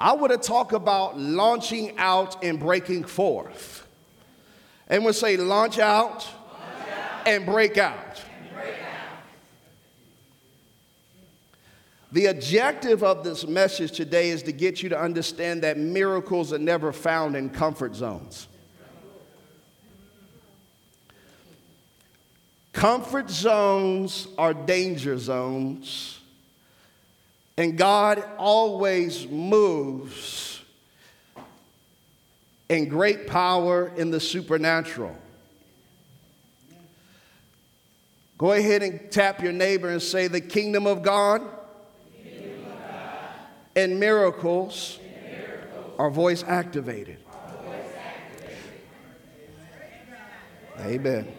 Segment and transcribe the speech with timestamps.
[0.00, 3.86] I want to talk about launching out and breaking forth.
[4.88, 6.26] And we'll say, launch out, launch
[6.88, 7.28] out.
[7.28, 8.22] and break out.
[12.12, 16.58] The objective of this message today is to get you to understand that miracles are
[16.58, 18.48] never found in comfort zones.
[22.72, 26.19] Comfort zones are danger zones,
[27.60, 30.62] and God always moves
[32.70, 35.14] in great power in the supernatural.
[38.38, 41.42] Go ahead and tap your neighbor and say, The kingdom of God
[43.76, 44.98] and miracles,
[45.98, 47.18] are voice activated.
[50.78, 51.30] Amen.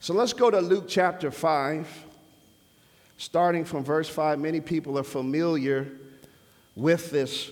[0.00, 2.06] So let's go to Luke chapter 5,
[3.20, 4.38] starting from verse 5.
[4.38, 5.86] Many people are familiar
[6.74, 7.50] with this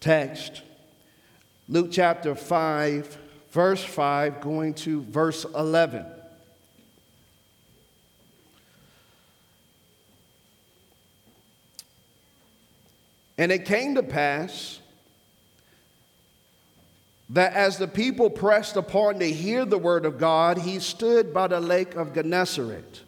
[0.00, 0.62] text.
[1.68, 3.16] Luke chapter 5,
[3.52, 6.04] verse 5, going to verse 11.
[13.38, 14.80] And it came to pass
[17.30, 21.46] that as the people pressed upon to hear the word of God, he stood by
[21.46, 23.03] the lake of Gennesaret.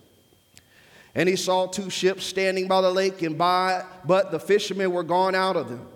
[1.17, 5.03] And he saw two ships standing by the lake, and by, but the fishermen were
[5.03, 5.89] gone out of them.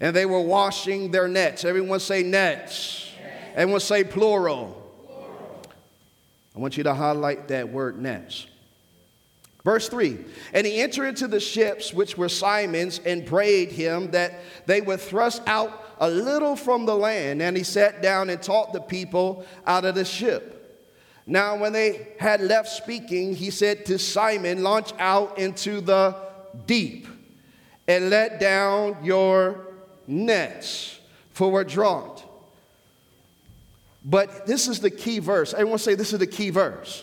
[0.00, 1.62] And they were washing their nets.
[1.64, 3.10] Everyone say nets.
[3.54, 4.82] Everyone say plural.
[5.06, 5.62] plural.
[6.56, 8.46] I want you to highlight that word nets.
[9.62, 10.18] Verse 3
[10.54, 15.00] And he entered into the ships which were Simon's and prayed him that they would
[15.00, 17.42] thrust out a little from the land.
[17.42, 20.55] And he sat down and taught the people out of the ship.
[21.26, 26.14] Now, when they had left speaking, he said to Simon, Launch out into the
[26.66, 27.08] deep
[27.88, 29.66] and let down your
[30.06, 31.00] nets,
[31.32, 32.16] for we're drawn.
[34.04, 35.52] But this is the key verse.
[35.52, 37.02] Everyone say this is the key verse.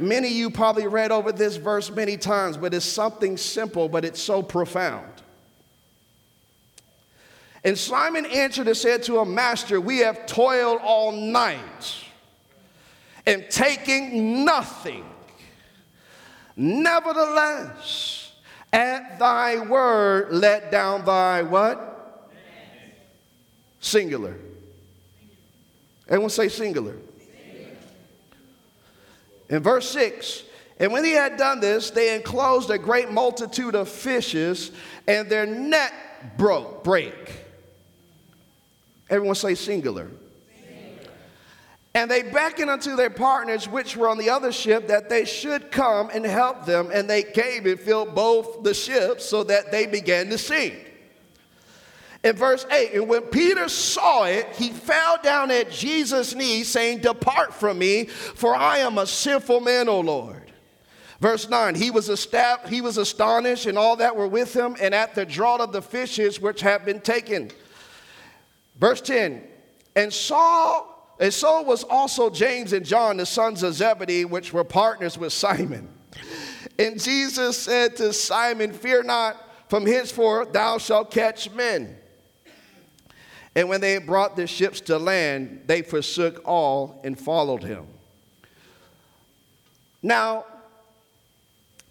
[0.00, 4.04] Many of you probably read over this verse many times, but it's something simple, but
[4.04, 5.06] it's so profound.
[7.64, 12.04] And Simon answered and said to him, Master, we have toiled all night
[13.28, 15.04] and taking nothing.
[16.56, 18.32] Nevertheless,
[18.72, 22.24] at thy word, let down thy what?
[23.80, 24.34] Singular.
[26.08, 26.96] Everyone say singular.
[29.50, 30.44] In verse 6,
[30.78, 34.70] and when he had done this, they enclosed a great multitude of fishes,
[35.06, 35.92] and their net
[36.38, 37.44] broke, break.
[39.10, 40.08] Everyone say singular.
[41.94, 45.70] And they beckoned unto their partners, which were on the other ship, that they should
[45.70, 46.90] come and help them.
[46.92, 50.88] And they came and filled both the ships, so that they began to sink.
[52.24, 56.98] In verse 8, and when Peter saw it, he fell down at Jesus' knees, saying,
[56.98, 60.52] Depart from me, for I am a sinful man, O Lord.
[61.20, 64.94] Verse 9, he was, estab- he was astonished, and all that were with him, and
[64.94, 67.50] at the draught of the fishes which had been taken.
[68.78, 69.42] Verse 10,
[69.96, 70.84] and saw
[71.20, 75.32] and so was also James and John, the sons of Zebedee, which were partners with
[75.32, 75.88] Simon.
[76.78, 79.36] And Jesus said to Simon, Fear not,
[79.68, 81.96] from henceforth thou shalt catch men.
[83.56, 87.86] And when they brought their ships to land, they forsook all and followed him.
[90.00, 90.44] Now,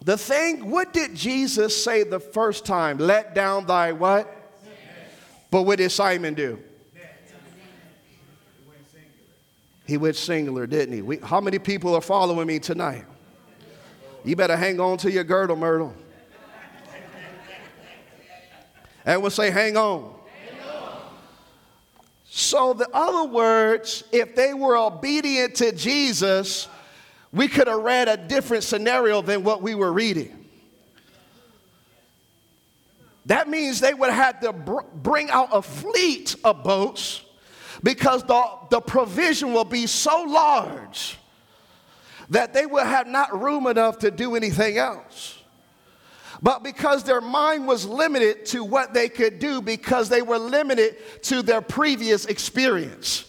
[0.02, 2.96] the thing, what did Jesus say the first time?
[2.96, 4.34] Let down thy what?
[5.50, 6.58] But what did Simon do?
[9.88, 11.00] He went singular, didn't he?
[11.00, 13.06] We, how many people are following me tonight?
[14.22, 15.94] You better hang on to your girdle, Myrtle.
[19.06, 20.14] And we'll say, hang on.
[22.28, 26.68] So, the other words, if they were obedient to Jesus,
[27.32, 30.44] we could have read a different scenario than what we were reading.
[33.24, 37.22] That means they would have had to br- bring out a fleet of boats
[37.82, 41.18] because the, the provision will be so large
[42.30, 45.38] that they will have not room enough to do anything else
[46.40, 51.22] but because their mind was limited to what they could do because they were limited
[51.24, 53.24] to their previous experience.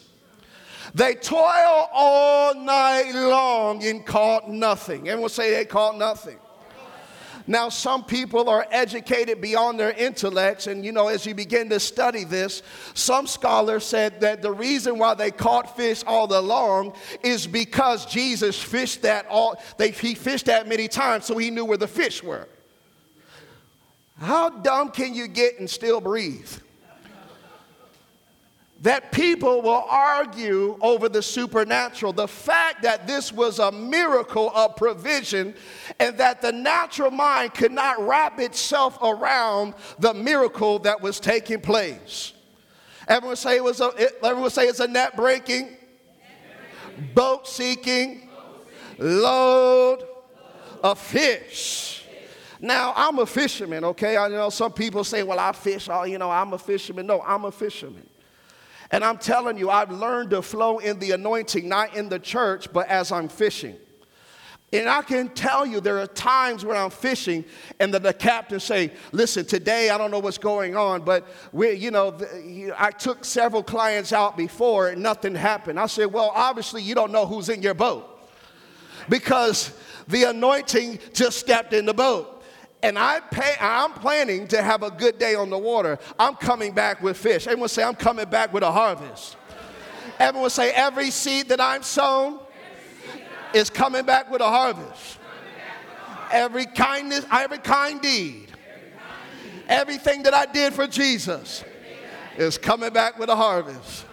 [0.93, 5.07] They toil all night long and caught nothing.
[5.09, 6.37] Everyone say they caught nothing.
[7.49, 11.79] Now, some people are educated beyond their intellects, and you know, as you begin to
[11.79, 12.61] study this,
[12.93, 16.93] some scholars said that the reason why they caught fish all along
[17.23, 21.65] is because Jesus fished that all, they, he fished that many times, so he knew
[21.65, 22.47] where the fish were.
[24.19, 26.51] How dumb can you get and still breathe?
[28.81, 32.13] That people will argue over the supernatural.
[32.13, 35.53] The fact that this was a miracle of provision
[35.99, 41.59] and that the natural mind could not wrap itself around the miracle that was taking
[41.59, 42.33] place.
[43.07, 43.91] Everyone say it was a,
[44.23, 45.75] everyone say it's a net breaking,
[47.13, 48.29] boat seeking,
[48.97, 50.05] load
[50.83, 52.05] of fish.
[52.61, 54.17] Now, I'm a fisherman, okay?
[54.17, 57.07] I know some people say, well, I fish, oh, you know, I'm a fisherman.
[57.07, 58.08] No, I'm a fisherman.
[58.91, 62.71] And I'm telling you, I've learned to flow in the anointing, not in the church,
[62.73, 63.75] but as I'm fishing.
[64.71, 67.43] And I can tell you there are times when I'm fishing
[67.79, 71.71] and the, the captain say, listen, today I don't know what's going on, but we,
[71.73, 75.79] you know, the, I took several clients out before and nothing happened.
[75.79, 78.05] I said, well, obviously you don't know who's in your boat
[79.07, 79.73] because
[80.07, 82.38] the anointing just stepped in the boat
[82.81, 86.73] and I pay, I'm planning to have a good day on the water, I'm coming
[86.73, 87.45] back with fish.
[87.47, 89.35] Everyone say, I'm coming back with a harvest.
[90.17, 92.39] Everyone say, every seed that I'm sown
[93.53, 95.17] is coming back with a harvest.
[96.31, 98.51] Every kindness, every kind deed,
[99.67, 101.63] everything that I did for Jesus
[102.37, 104.05] is coming back with a harvest.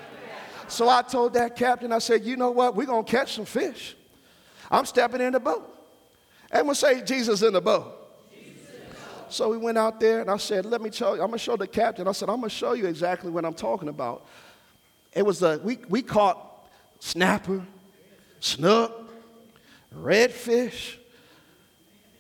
[0.69, 2.75] So I told that captain, I said, you know what?
[2.75, 3.95] We're going to catch some fish.
[4.71, 5.73] I'm stepping in the boat.
[6.51, 7.95] Everyone say, Jesus in the boat.
[9.28, 11.56] So we went out there and I said, let me tell you, I'm gonna show
[11.56, 12.06] the captain.
[12.08, 14.26] I said, I'm gonna show you exactly what I'm talking about.
[15.12, 16.69] It was a, we, we caught
[17.00, 17.62] snapper,
[18.40, 19.11] snook,
[19.94, 20.96] redfish.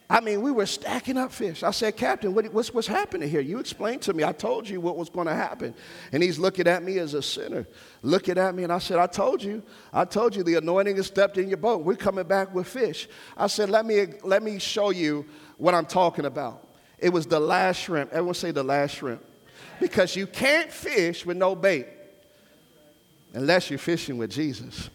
[0.08, 1.64] I mean, we were stacking up fish.
[1.64, 3.40] I said, Captain, what, what's, what's happening here?
[3.40, 4.22] You explained to me.
[4.22, 5.74] I told you what was going to happen.
[6.12, 7.66] And he's looking at me as a sinner,
[8.02, 8.62] looking at me.
[8.62, 9.64] And I said, I told you.
[9.92, 11.84] I told you the anointing has stepped in your boat.
[11.84, 13.08] We're coming back with fish.
[13.36, 15.26] I said, let me, let me show you
[15.58, 16.65] what I'm talking about.
[16.98, 18.12] It was the last shrimp.
[18.12, 19.24] Everyone say the last shrimp.
[19.80, 21.86] Because you can't fish with no bait
[23.34, 24.88] unless you're fishing with Jesus.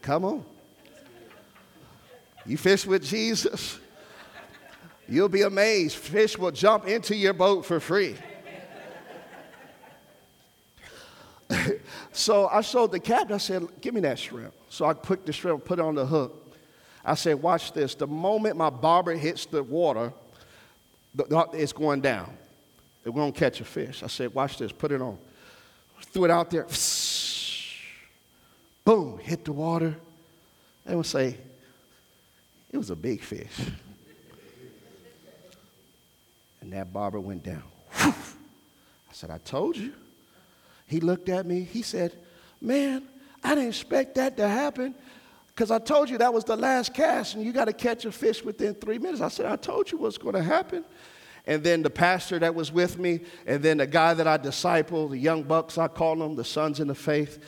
[0.00, 0.44] Come on.
[2.46, 3.78] You fish with Jesus,
[5.08, 5.96] you'll be amazed.
[5.96, 8.14] Fish will jump into your boat for free.
[12.12, 14.54] so I showed the captain, I said, Give me that shrimp.
[14.68, 16.45] So I put the shrimp, put it on the hook.
[17.06, 17.94] I said, watch this.
[17.94, 20.12] The moment my bobber hits the water,
[21.54, 22.36] it's going down.
[23.04, 24.02] We're going to catch a fish.
[24.02, 24.72] I said, watch this.
[24.72, 25.16] Put it on.
[26.00, 26.66] Threw it out there.
[28.84, 29.94] Boom, hit the water.
[30.84, 31.36] They would say,
[32.72, 33.56] it was a big fish.
[36.60, 37.62] And that bobber went down.
[37.94, 38.12] I
[39.12, 39.92] said, I told you.
[40.88, 41.62] He looked at me.
[41.62, 42.12] He said,
[42.60, 43.04] Man,
[43.44, 44.96] I didn't expect that to happen.
[45.56, 48.12] Because I told you that was the last cast and you got to catch a
[48.12, 49.22] fish within three minutes.
[49.22, 50.84] I said, I told you what's going to happen.
[51.46, 55.12] And then the pastor that was with me, and then the guy that I discipled,
[55.12, 57.42] the young bucks, I call them, the sons in the faith.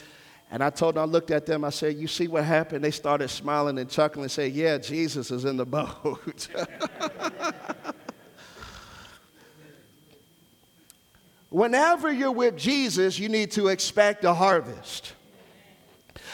[0.51, 2.83] And I told them, I looked at them, I said, You see what happened?
[2.83, 6.49] They started smiling and chuckling and say, Yeah, Jesus is in the boat.
[11.51, 15.13] Whenever you're with Jesus, you need to expect a harvest.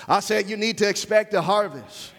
[0.09, 2.13] I said, You need to expect a harvest.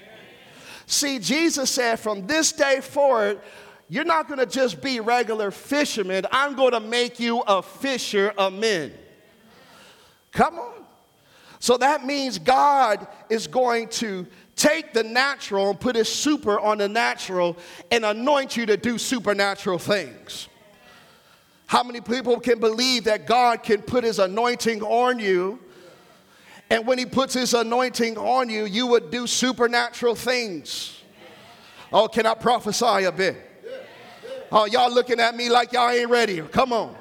[0.88, 3.42] See, Jesus said, From this day forward,
[3.90, 6.26] you're not going to just be regular fishermen.
[6.32, 8.92] I'm going to make you a fisher of men.
[10.32, 10.74] Come on.
[11.60, 16.80] So that means God is going to take the natural and put his super on
[16.80, 17.58] the natural
[17.92, 20.48] and anoint you to do supernatural things.
[21.68, 25.60] How many people can believe that God can put his anointing on you
[26.70, 31.02] and when he puts his anointing on you, you would do supernatural things.
[31.94, 33.38] Oh, can I prophesy a bit?
[34.52, 36.42] Oh, y'all looking at me like y'all ain't ready.
[36.42, 36.96] Come on.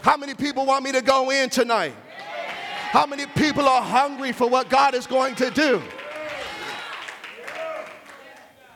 [0.00, 1.94] How many people want me to go in tonight?
[2.90, 5.82] How many people are hungry for what God is going to do?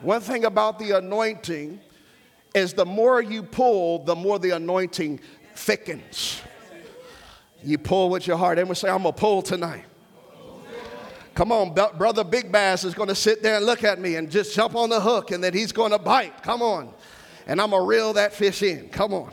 [0.01, 1.81] One thing about the anointing
[2.55, 5.21] is the more you pull, the more the anointing
[5.55, 6.41] thickens.
[7.63, 8.59] You pull with your heart.
[8.59, 9.85] Everyone say, I'm going to pull tonight.
[11.35, 14.29] Come on, brother Big Bass is going to sit there and look at me and
[14.29, 16.43] just jump on the hook and then he's going to bite.
[16.43, 16.93] Come on.
[17.47, 18.89] And I'm going to reel that fish in.
[18.89, 19.33] Come on.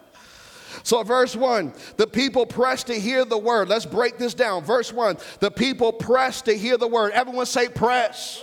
[0.83, 3.69] so, verse 1, the people pressed to hear the word.
[3.69, 4.65] Let's break this down.
[4.65, 7.13] Verse 1, the people pressed to hear the word.
[7.13, 8.43] Everyone say, press.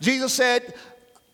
[0.00, 0.74] Jesus said,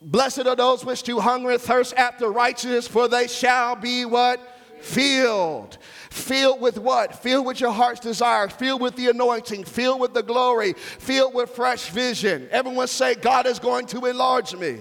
[0.01, 4.41] Blessed are those which do hunger and thirst after righteousness, for they shall be what?
[4.83, 5.77] Filled.
[6.09, 7.15] Filled with what?
[7.23, 8.47] Filled with your heart's desire.
[8.47, 9.63] Filled with the anointing.
[9.63, 10.73] Filled with the glory.
[10.73, 12.47] Filled with fresh vision.
[12.51, 14.79] Everyone say, God is going to enlarge me.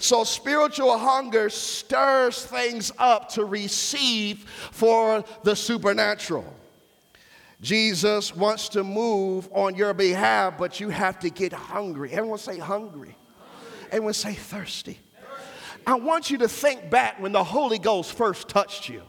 [0.00, 6.54] So, spiritual hunger stirs things up to receive for the supernatural.
[7.60, 12.12] Jesus wants to move on your behalf, but you have to get hungry.
[12.12, 13.16] Everyone say hungry.
[13.90, 15.00] Everyone say thirsty.
[15.88, 19.00] I want you to think back when the Holy Ghost first touched you.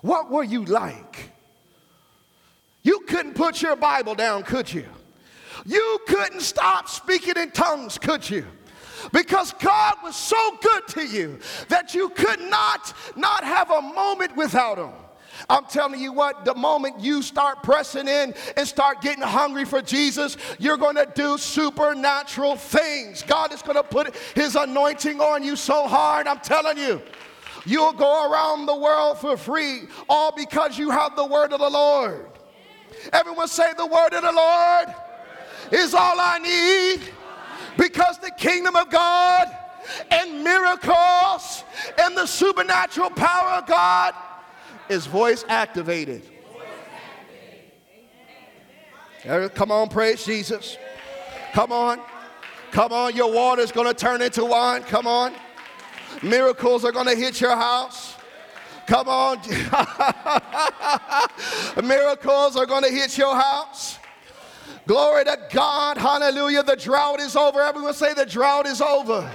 [0.00, 1.30] What were you like?
[2.82, 4.86] You couldn't put your Bible down, could you?
[5.66, 8.46] You couldn't stop speaking in tongues, could you?
[9.12, 11.38] Because God was so good to you
[11.68, 14.94] that you could not not have a moment without him.
[15.48, 19.82] I'm telling you what, the moment you start pressing in and start getting hungry for
[19.82, 23.22] Jesus, you're going to do supernatural things.
[23.22, 27.02] God is going to put his anointing on you so hard, I'm telling you.
[27.64, 31.68] You'll go around the world for free, all because you have the word of the
[31.68, 32.26] Lord.
[33.12, 34.94] Everyone say, The word of the Lord
[35.72, 37.12] is all I need
[37.76, 39.48] because the kingdom of God
[40.10, 41.64] and miracles
[41.98, 44.14] and the supernatural power of God
[44.88, 46.22] is voice activated.
[49.54, 50.78] Come on, praise Jesus.
[51.52, 52.00] Come on.
[52.70, 54.82] Come on, your water is going to turn into wine.
[54.82, 55.32] Come on.
[56.22, 58.16] Miracles are going to hit your house.
[58.86, 59.38] Come on.
[61.84, 63.98] Miracles are going to hit your house.
[64.86, 65.98] Glory to God.
[65.98, 66.62] Hallelujah.
[66.62, 67.60] The drought is over.
[67.60, 69.28] Everyone say the drought is over.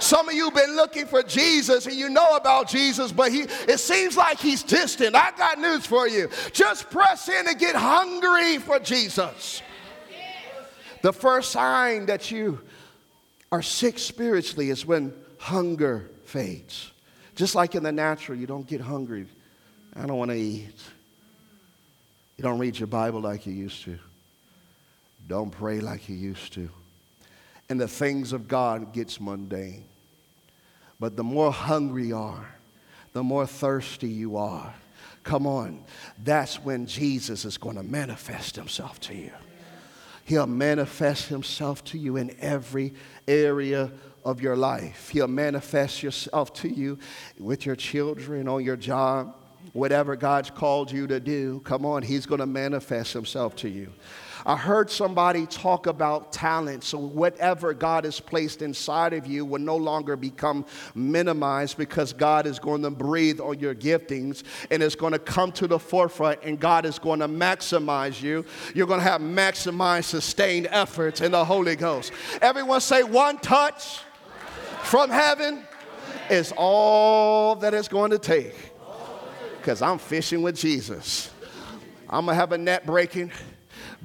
[0.00, 3.78] Some of you been looking for Jesus and you know about Jesus, but he it
[3.80, 5.14] seems like he's distant.
[5.14, 6.28] I got news for you.
[6.52, 9.62] Just press in and get hungry for Jesus.
[11.02, 12.60] The first sign that you
[13.52, 16.90] are sick spiritually is when hunger fades.
[17.36, 19.26] Just like in the natural, you don't get hungry.
[19.94, 20.74] I don't want to eat.
[22.36, 23.98] You don't read your Bible like you used to.
[25.28, 26.68] Don't pray like you used to.
[27.68, 29.84] And the things of God gets mundane.
[31.00, 32.54] But the more hungry you are,
[33.12, 34.74] the more thirsty you are.
[35.22, 35.82] Come on.
[36.22, 39.32] That's when Jesus is going to manifest himself to you.
[40.24, 42.94] He'll manifest himself to you in every
[43.26, 43.90] area
[44.24, 45.10] of your life.
[45.10, 46.98] He'll manifest yourself to you
[47.38, 49.36] with your children, on your job,
[49.72, 51.60] whatever God's called you to do.
[51.64, 53.92] Come on, He's going to manifest Himself to you.
[54.46, 56.84] I heard somebody talk about talent.
[56.84, 62.46] So, whatever God has placed inside of you will no longer become minimized because God
[62.46, 66.40] is going to breathe on your giftings and it's going to come to the forefront
[66.42, 68.44] and God is going to maximize you.
[68.74, 72.12] You're going to have maximized, sustained efforts in the Holy Ghost.
[72.42, 74.00] Everyone say, one touch
[74.82, 75.64] from heaven
[76.28, 78.54] is all that it's going to take
[79.56, 81.30] because I'm fishing with Jesus.
[82.10, 83.32] I'm going to have a net breaking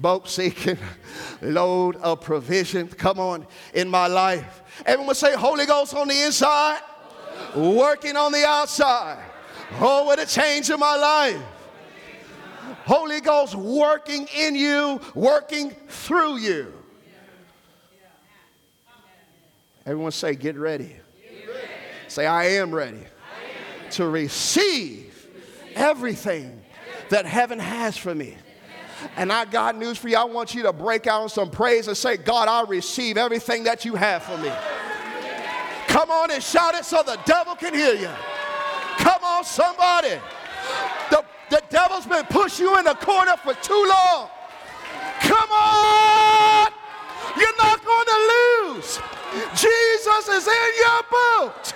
[0.01, 0.77] boat seeking,
[1.41, 2.87] load of provision.
[2.87, 4.63] Come on, in my life.
[4.85, 6.81] Everyone say, Holy Ghost on the inside,
[7.55, 9.23] working on the outside.
[9.79, 11.41] Oh, what a change in my life.
[12.85, 16.73] Holy Ghost working in you, working through you.
[19.85, 20.95] Everyone say, get ready.
[22.07, 23.03] Say, I am ready,
[23.91, 25.27] to receive
[25.75, 26.61] everything
[27.09, 28.35] that heaven has for me.
[29.15, 30.17] And I got news for you.
[30.17, 33.63] I want you to break out in some praise and say, God, I receive everything
[33.63, 34.51] that you have for me.
[35.87, 38.09] Come on and shout it so the devil can hear you.
[38.97, 40.19] Come on, somebody.
[41.09, 44.29] The, the devil's been pushing you in the corner for too long.
[45.21, 46.67] Come on.
[47.37, 48.99] You're not going to lose.
[49.55, 51.73] Jesus is in your boat.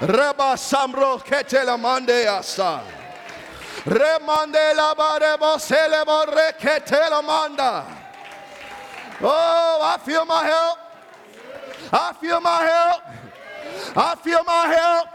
[0.00, 2.82] Reba Samro Ketela Mande Asa.
[3.86, 7.84] Remande la barebo celebo reketela manda.
[9.22, 10.78] Oh, I feel my help.
[11.92, 13.02] I feel my help.
[13.96, 15.08] I feel my help.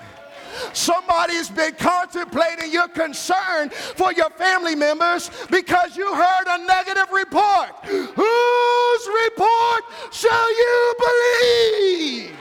[0.73, 7.69] Somebody's been contemplating your concern for your family members because you heard a negative report.
[7.83, 12.40] Whose report shall you believe?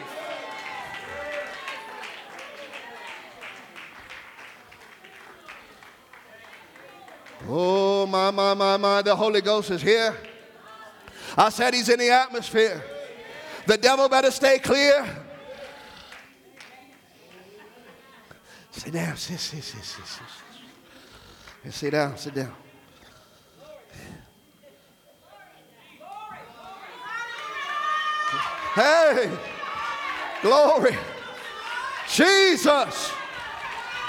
[7.53, 10.17] Oh, my, my, my, my, the Holy Ghost is here.
[11.37, 12.81] I said he's in the atmosphere.
[13.67, 15.05] The devil better stay clear.
[18.71, 21.73] Sit down, sit, sit, sit, sit, sit.
[21.73, 22.55] Sit down, sit down.
[28.75, 29.31] Hey,
[30.43, 30.97] Glory.
[32.09, 33.13] Jesus.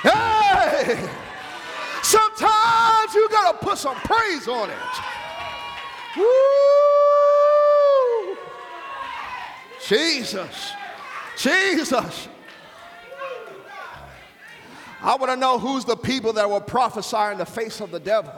[0.03, 1.09] Hey.
[2.03, 4.77] Sometimes you got to put some praise on it.
[6.17, 6.25] Woo.
[9.87, 10.73] Jesus.
[11.37, 12.27] Jesus.
[15.01, 17.99] I want to know who's the people that will prophesy in the face of the
[17.99, 18.33] devil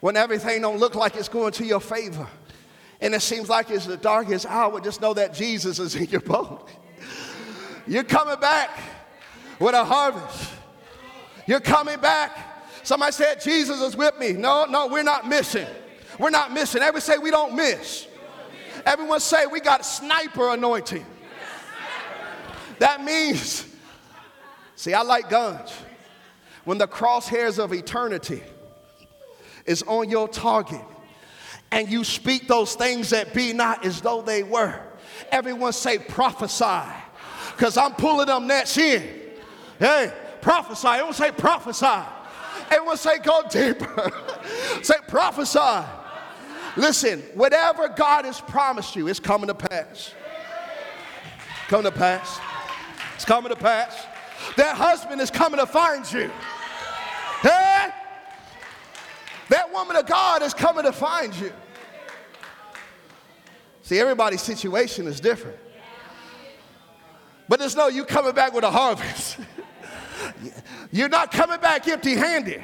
[0.00, 2.26] when everything don't look like it's going to your favor
[3.00, 6.20] and it seems like it's the darkest hour just know that jesus is in your
[6.20, 6.68] boat
[7.86, 8.70] you're coming back
[9.58, 10.52] with a harvest
[11.46, 12.36] you're coming back.
[12.82, 14.32] Somebody said jesus is with me.
[14.32, 15.66] No no we're not missing.
[16.18, 16.82] We're not missing.
[16.82, 18.06] Everyone say we don't miss.
[18.84, 21.04] Everyone say we got sniper anointing.
[22.78, 23.66] That means
[24.76, 25.74] See, I like guns.
[26.64, 28.42] When the crosshairs of eternity
[29.64, 30.82] is on your target
[31.72, 34.78] and you speak those things that be not as though they were,
[35.30, 36.92] everyone say prophesy.
[37.52, 39.02] Because I'm pulling them nets in.
[39.78, 40.88] Hey, prophesy.
[40.88, 42.06] Everyone say prophesy.
[42.70, 44.10] It will say go deeper.
[44.82, 45.86] say prophesy.
[46.76, 50.12] Listen, whatever God has promised you, it's coming to pass.
[51.68, 52.38] Coming to pass.
[53.14, 54.06] It's coming to pass.
[54.56, 56.30] That husband is coming to find you.
[57.40, 57.88] Hey?
[59.48, 61.52] That woman of God is coming to find you.
[63.82, 65.56] See, everybody's situation is different.
[67.48, 69.38] But there's no you coming back with a harvest.
[70.92, 72.62] You're not coming back empty handed.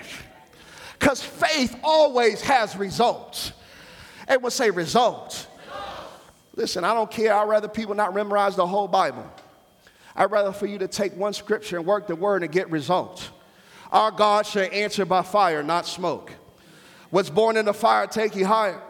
[0.98, 3.52] Because faith always has results.
[4.28, 5.48] Everyone say results.
[6.54, 7.34] Listen, I don't care.
[7.34, 9.26] I'd rather people not memorize the whole Bible.
[10.14, 13.30] I'd rather for you to take one scripture and work the word and get results.
[13.90, 16.32] Our God shall answer by fire, not smoke.
[17.10, 18.80] What's born in the fire take you higher.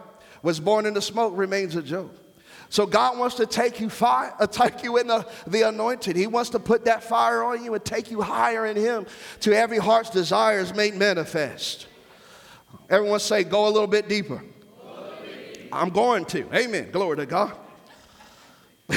[0.43, 2.15] What's born in the smoke remains a joke.
[2.73, 6.17] So God wants to take you fire, uh, take you in the, the anointed.
[6.17, 9.05] He wants to put that fire on you and take you higher in Him
[9.41, 11.87] to every heart's desires made manifest.
[12.89, 14.43] Everyone say, go a little bit deeper.
[15.71, 16.49] I'm going to.
[16.57, 16.91] Amen.
[16.91, 17.53] Glory to God.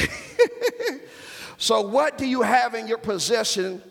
[1.57, 3.81] So, what do you have in your possession,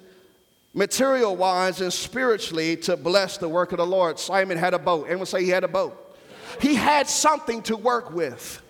[0.74, 4.18] material wise and spiritually, to bless the work of the Lord?
[4.18, 5.04] Simon had a boat.
[5.04, 6.18] Everyone say he had a boat.
[6.60, 8.60] He had something to work with.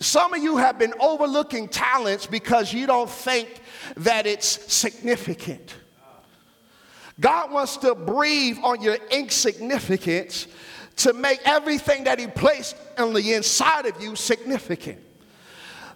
[0.00, 3.60] Some of you have been overlooking talents because you don't think
[3.96, 5.74] that it's significant.
[7.20, 10.46] God wants to breathe on your insignificance
[10.96, 14.98] to make everything that He placed on the inside of you significant.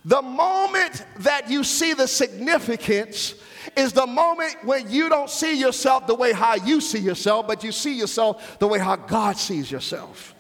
[0.05, 3.35] The moment that you see the significance
[3.77, 7.63] is the moment when you don't see yourself the way how you see yourself, but
[7.63, 10.35] you see yourself the way how God sees yourself.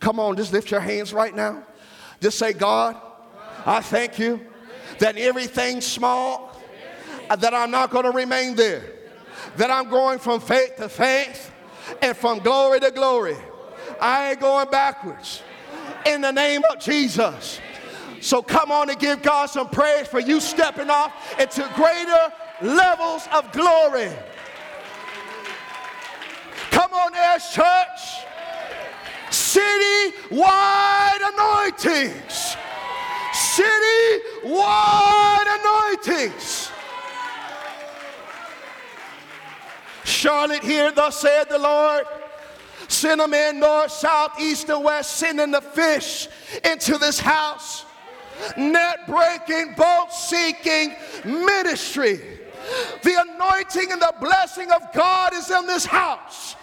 [0.00, 1.62] Come on, just lift your hands right now.
[2.22, 2.96] Just say, God,
[3.66, 4.40] I thank you
[5.00, 6.56] that everything small,
[7.28, 8.84] uh, that I'm not going to remain there,
[9.56, 11.50] that I'm going from faith to faith
[12.00, 13.36] and from glory to glory.
[14.00, 15.42] I ain't going backwards.
[16.06, 17.60] In the name of Jesus.
[18.20, 23.26] So come on and give God some praise for you stepping off into greater levels
[23.32, 24.12] of glory.
[26.70, 28.26] Come on, Heirs Church.
[29.32, 32.56] City-wide anointings.
[33.32, 34.58] City-wide
[35.60, 36.70] anointings.
[40.04, 42.04] Charlotte, here, thus said the Lord.
[42.88, 46.28] Send them in north, south, east, and west, sending the fish
[46.64, 47.86] into this house
[48.56, 52.20] net breaking, boat seeking ministry.
[53.02, 56.56] The anointing and the blessing of God is in this house.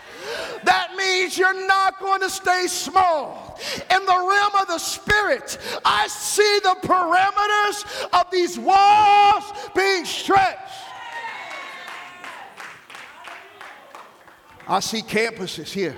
[0.63, 3.59] That means you're not going to stay small.
[3.91, 9.43] In the realm of the spirit, I see the parameters of these walls
[9.75, 10.57] being stretched.
[14.67, 15.97] I see campuses here.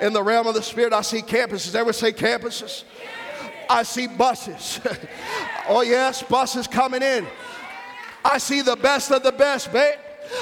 [0.00, 1.74] In the realm of the spirit, I see campuses.
[1.74, 2.82] Ever say campuses?
[3.70, 4.80] I see buses.
[5.68, 7.26] oh, yes, buses coming in.
[8.24, 9.98] I see the best of the best, babe.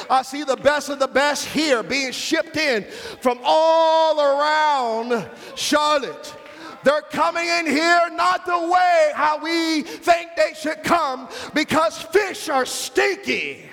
[0.09, 2.85] I see the best of the best here being shipped in
[3.21, 6.37] from all around Charlotte.
[6.85, 12.49] They're coming in here not the way how we think they should come because fish
[12.49, 13.69] are stinky.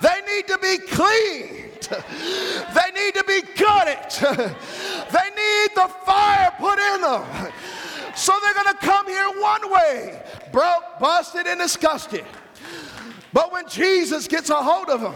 [0.00, 1.64] They need to be cleaned.
[2.74, 4.10] They need to be gutted.
[5.10, 7.52] They need the fire put in them.
[8.14, 12.24] So they're going to come here one way, broke, busted, and disgusted.
[13.32, 15.14] But when Jesus gets a hold of them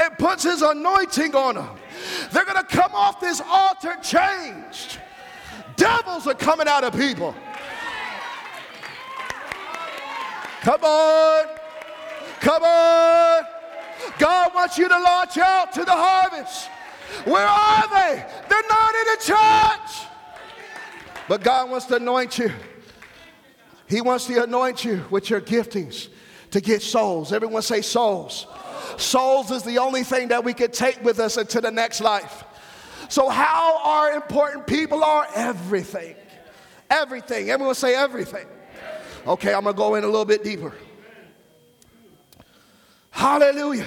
[0.00, 1.70] and puts his anointing on them,
[2.32, 4.98] they're going to come off this altar changed.
[5.76, 7.34] Devils are coming out of people.
[10.60, 11.46] Come on.
[12.40, 13.44] Come on.
[14.18, 16.68] God wants you to launch out to the harvest.
[17.24, 18.24] Where are they?
[18.48, 20.08] They're not in the church.
[21.28, 22.50] But God wants to anoint you.
[23.86, 26.08] He wants to anoint you with your giftings
[26.50, 27.32] to get souls.
[27.32, 28.46] Everyone say souls.
[28.96, 32.44] Souls is the only thing that we can take with us into the next life.
[33.08, 35.26] So, how are important people are?
[35.34, 36.16] Everything.
[36.90, 37.50] Everything.
[37.50, 38.46] Everyone say everything.
[39.26, 40.74] Okay, I'm going to go in a little bit deeper.
[43.10, 43.86] Hallelujah.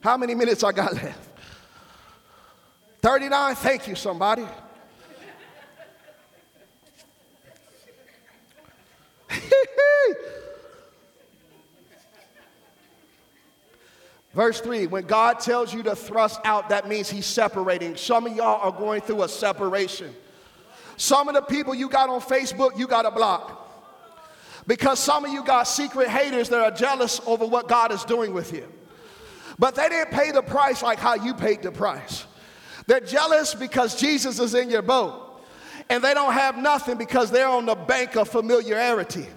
[0.00, 1.28] How many minutes I got left?
[3.00, 3.54] 39.
[3.56, 4.46] Thank you, somebody.
[14.36, 17.96] Verse 3 when God tells you to thrust out, that means He's separating.
[17.96, 20.14] Some of y'all are going through a separation.
[20.98, 23.62] Some of the people you got on Facebook, you got to block.
[24.66, 28.34] Because some of you got secret haters that are jealous over what God is doing
[28.34, 28.70] with you.
[29.58, 32.26] But they didn't pay the price like how you paid the price.
[32.86, 35.46] They're jealous because Jesus is in your boat.
[35.88, 39.28] And they don't have nothing because they're on the bank of familiarity.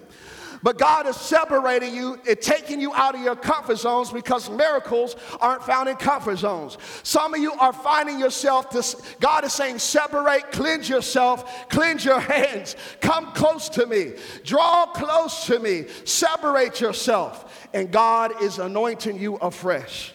[0.62, 5.16] But God is separating you and taking you out of your comfort zones because miracles
[5.40, 6.76] aren't found in comfort zones.
[7.02, 12.20] Some of you are finding yourself, this, God is saying, separate, cleanse yourself, cleanse your
[12.20, 14.12] hands, come close to me,
[14.44, 17.68] draw close to me, separate yourself.
[17.72, 20.12] And God is anointing you afresh.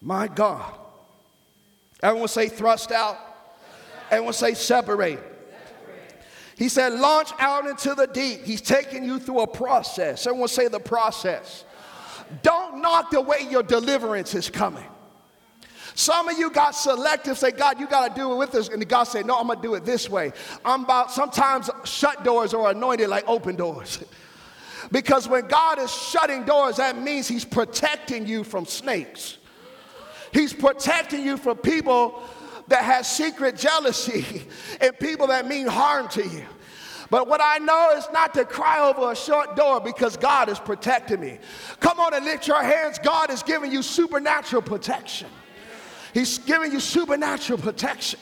[0.00, 0.72] My God.
[2.02, 3.18] Everyone say thrust out.
[4.10, 5.35] Everyone say separate.
[6.56, 8.44] He said, launch out into the deep.
[8.44, 10.26] He's taking you through a process.
[10.26, 11.64] Everyone say the process.
[12.42, 14.84] Don't knock the way your deliverance is coming.
[15.94, 18.68] Some of you got selective, say, God, you got to do it with us.
[18.68, 20.32] And God said, No, I'm going to do it this way.
[20.64, 24.04] I'm about, sometimes shut doors are anointed like open doors.
[24.92, 29.38] because when God is shutting doors, that means He's protecting you from snakes.
[30.32, 32.22] He's protecting you from people
[32.68, 34.42] that has secret jealousy
[34.80, 36.44] and people that mean harm to you.
[37.08, 40.58] But what I know is not to cry over a short door because God is
[40.58, 41.38] protecting me.
[41.78, 42.98] Come on and lift your hands.
[42.98, 45.28] God is giving you supernatural protection.
[46.12, 48.18] He's giving you supernatural protection.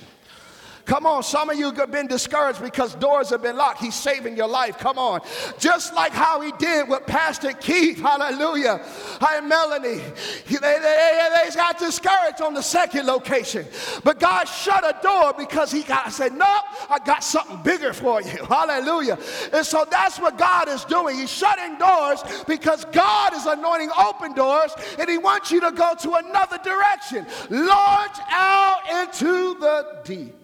[0.85, 3.81] Come on, some of you have been discouraged because doors have been locked.
[3.81, 4.77] He's saving your life.
[4.79, 5.23] Come on.
[5.59, 7.99] Just like how he did with Pastor Keith.
[7.99, 8.83] Hallelujah.
[9.20, 10.03] Hi, Melanie.
[10.47, 13.66] They, they, they, they got discouraged on the second location.
[14.03, 18.20] But God shut a door because he got, said, No, I got something bigger for
[18.20, 18.44] you.
[18.49, 19.18] Hallelujah.
[19.55, 21.16] And so that's what God is doing.
[21.16, 25.94] He's shutting doors because God is anointing open doors and he wants you to go
[26.03, 27.27] to another direction.
[27.49, 30.44] Launch out into the deep.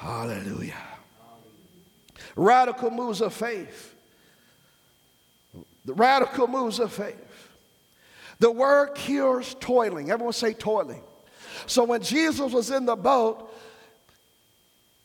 [0.00, 0.72] Hallelujah.
[2.34, 3.94] Radical moves of faith.
[5.84, 7.50] The radical moves of faith.
[8.38, 10.10] The word cures toiling.
[10.10, 11.02] Everyone say toiling.
[11.66, 13.54] So when Jesus was in the boat,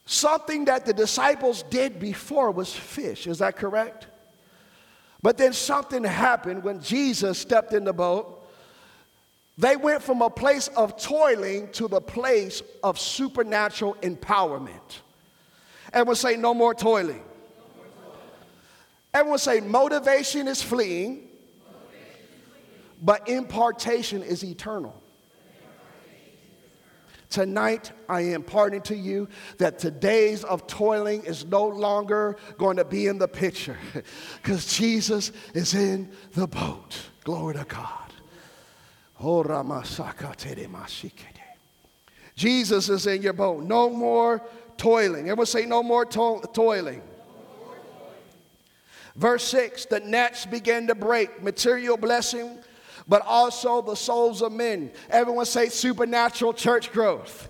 [0.06, 3.28] something that the disciples did before was fish.
[3.28, 4.08] Is that correct?
[5.22, 8.35] But then something happened when Jesus stepped in the boat
[9.58, 15.00] they went from a place of toiling to the place of supernatural empowerment.
[15.94, 17.24] Everyone say, no more toiling.
[19.14, 21.30] Everyone say, motivation is fleeing,
[23.02, 25.02] but impartation is eternal.
[27.30, 32.86] Tonight, I am imparting to you that today's of toiling is no longer going to
[32.86, 33.78] be in the picture
[34.42, 36.98] because Jesus is in the boat.
[37.24, 38.05] Glory to God.
[42.36, 43.64] Jesus is in your boat.
[43.64, 44.42] No more
[44.78, 45.30] toiling.
[45.30, 47.02] Everyone say, no more to- toiling.
[49.16, 52.58] Verse 6 the nets began to break, material blessing,
[53.08, 54.92] but also the souls of men.
[55.10, 57.50] Everyone say supernatural church growth.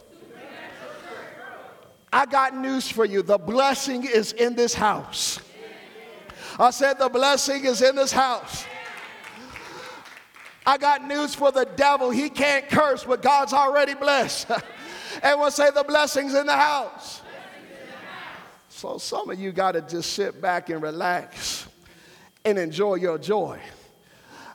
[2.13, 3.23] I got news for you.
[3.23, 5.39] The blessing is in this house.
[6.57, 8.65] I said, the blessing is in this house.
[10.65, 12.09] I got news for the devil.
[12.09, 14.49] He can't curse but God's already blessed.
[15.23, 17.21] and we'll say the blessings in the house.
[18.69, 21.67] So some of you got to just sit back and relax
[22.43, 23.59] and enjoy your joy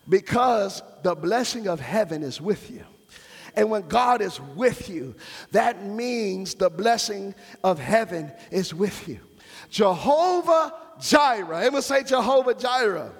[0.08, 2.84] because the blessing of heaven is with you.
[3.56, 5.14] And when God is with you,
[5.52, 9.20] that means the blessing of heaven is with you.
[9.70, 11.58] Jehovah Jireh.
[11.58, 13.12] Everyone say Jehovah Jireh.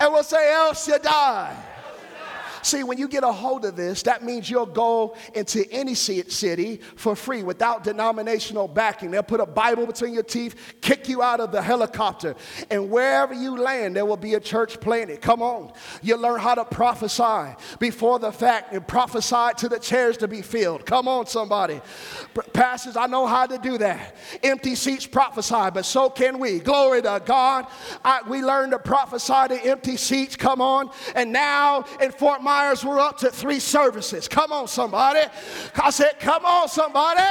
[0.00, 1.73] And we'll say El Shaddai.
[2.64, 6.80] See, when you get a hold of this, that means you'll go into any city
[6.96, 9.10] for free without denominational backing.
[9.10, 12.34] They'll put a Bible between your teeth, kick you out of the helicopter,
[12.70, 15.20] and wherever you land, there will be a church planted.
[15.20, 15.74] Come on.
[16.00, 20.40] You learn how to prophesy before the fact and prophesy to the chairs to be
[20.40, 20.86] filled.
[20.86, 21.82] Come on, somebody.
[22.54, 24.16] Pastors, I know how to do that.
[24.42, 26.60] Empty seats prophesy, but so can we.
[26.60, 27.66] Glory to God.
[28.02, 30.34] I, we learned to prophesy to empty seats.
[30.34, 30.88] Come on.
[31.14, 32.53] And now in Fort Myers,
[32.84, 34.28] we're up to three services.
[34.28, 35.20] Come on, somebody.
[35.82, 37.22] I said, come on, somebody.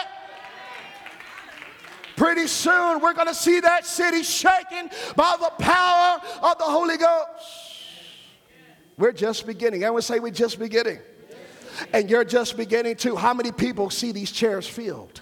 [2.15, 6.97] Pretty soon, we're going to see that city shaken by the power of the Holy
[6.97, 7.63] Ghost.
[8.97, 9.83] We're just beginning.
[9.83, 10.99] I would say we're just beginning.
[11.91, 13.15] And you're just beginning too.
[13.15, 15.21] How many people see these chairs filled?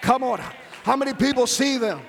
[0.00, 0.40] Come on.
[0.82, 2.00] How many people see them?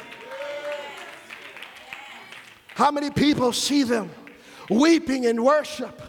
[2.69, 4.09] How many people see them
[4.79, 6.01] weeping in worship?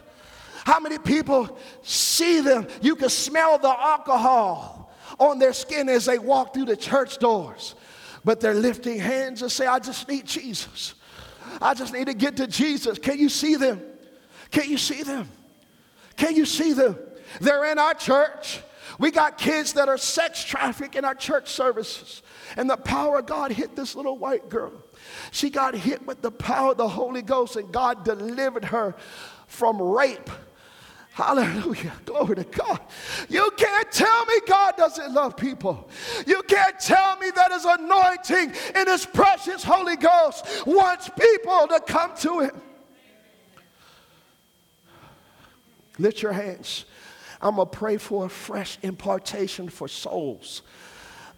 [0.64, 2.66] How many people see them?
[2.80, 7.74] You can smell the alcohol on their skin as they walk through the church doors,
[8.24, 10.94] but they're lifting hands and say, I just need Jesus.
[11.60, 12.98] I just need to get to Jesus.
[12.98, 13.82] Can you see them?
[14.50, 15.28] Can you see them?
[16.16, 16.96] Can you see them?
[17.40, 18.60] They're in our church.
[18.98, 22.22] We got kids that are sex trafficked in our church services.
[22.56, 24.72] And the power of God hit this little white girl.
[25.30, 28.94] She got hit with the power of the Holy Ghost, and God delivered her
[29.46, 30.30] from rape.
[31.12, 31.92] Hallelujah.
[32.04, 32.80] Glory to God.
[33.28, 35.88] You can't tell me God doesn't love people.
[36.26, 41.80] You can't tell me that his anointing in his precious Holy Ghost wants people to
[41.86, 42.62] come to him.
[45.98, 46.84] Lift your hands.
[47.40, 50.62] I'm going to pray for a fresh impartation for souls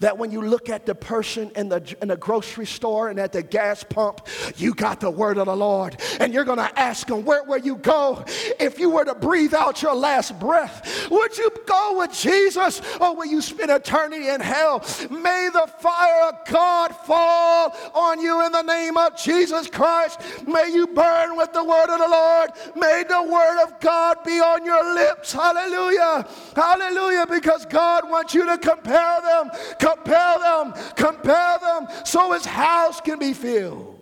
[0.00, 3.32] that when you look at the person in the, in the grocery store and at
[3.32, 5.96] the gas pump, you got the word of the Lord.
[6.20, 8.24] And you're going to ask them, where will you go
[8.60, 11.08] if you were to breathe out your last breath?
[11.10, 14.84] Would you go with Jesus or will you spend eternity in hell?
[15.10, 20.20] May the fire of God fall on you in the name of Jesus Christ.
[20.46, 22.50] May you burn with the word of the Lord.
[22.76, 25.32] May the word of God be on your lips.
[25.32, 26.28] Hallelujah.
[26.54, 27.26] Hallelujah.
[27.28, 29.50] Because God wants you to compare them
[29.86, 33.98] compel them, compel them so his house can be filled.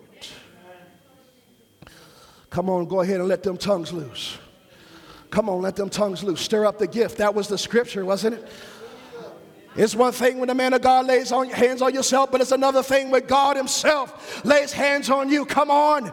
[2.51, 4.39] Come on, go ahead and let them tongues loose.
[5.31, 6.41] Come on, let them tongues loose.
[6.41, 7.19] Stir up the gift.
[7.19, 8.49] That was the scripture, wasn't it?
[9.77, 12.53] It's one thing when the man of God lays on, hands on yourself, but it's
[12.53, 15.45] another thing when God Himself lays hands on you.
[15.45, 16.13] Come on.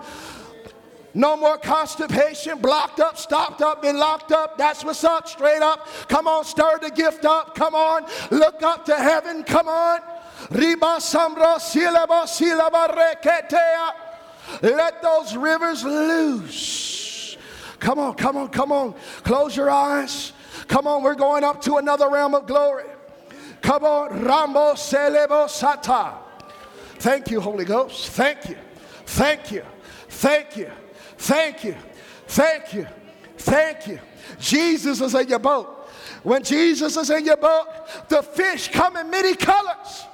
[1.14, 4.58] No more constipation, blocked up, stopped up, been locked up.
[4.58, 5.88] That's what's up, straight up.
[6.08, 7.54] Come on, stir the gift up.
[7.56, 9.44] Come on, look up to heaven.
[9.44, 10.00] Come on.
[14.62, 17.38] Let those rivers loose.
[17.80, 18.96] Come on, come on, come on.
[19.24, 20.34] Close your eyes.
[20.68, 22.86] Come on, we're going up to another realm of glory.
[23.62, 26.16] Come on, Rambo Selebo Sata.
[27.00, 28.10] Thank you, Holy Ghost.
[28.10, 28.58] Thank you.
[29.06, 29.64] Thank you.
[30.10, 30.72] Thank you.
[31.22, 31.76] Thank you.
[32.26, 32.88] Thank you.
[33.38, 34.00] Thank you.
[34.40, 35.88] Jesus is in your boat.
[36.24, 37.68] When Jesus is in your boat,
[38.10, 40.06] the fish come in many colors.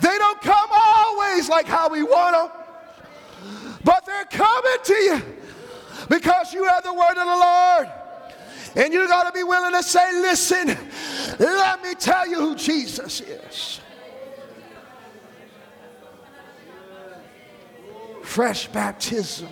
[0.00, 5.22] They don't come always like how we want them, but they're coming to you
[6.08, 7.88] because you have the word of the Lord.
[8.74, 10.76] And you got to be willing to say, listen,
[11.38, 13.80] let me tell you who Jesus is.
[18.24, 19.48] Fresh baptism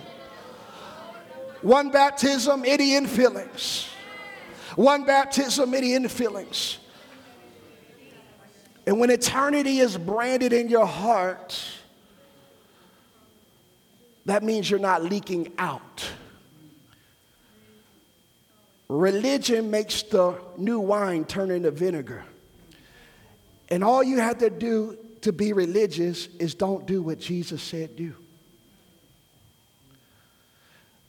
[1.61, 3.87] one baptism, any infillings.
[4.75, 6.77] One baptism, any infillings.
[8.87, 11.59] And when eternity is branded in your heart,
[14.25, 16.09] that means you're not leaking out.
[18.87, 22.23] Religion makes the new wine turn into vinegar.
[23.69, 27.95] And all you have to do to be religious is don't do what Jesus said
[27.95, 28.15] do.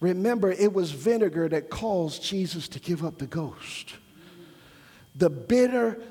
[0.03, 3.95] Remember, it was vinegar that caused Jesus to give up the ghost.
[5.15, 6.03] The bitter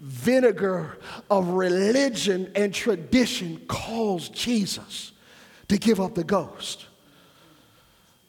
[0.00, 0.96] vinegar
[1.30, 5.12] of religion and tradition caused Jesus
[5.68, 6.86] to give up the ghost.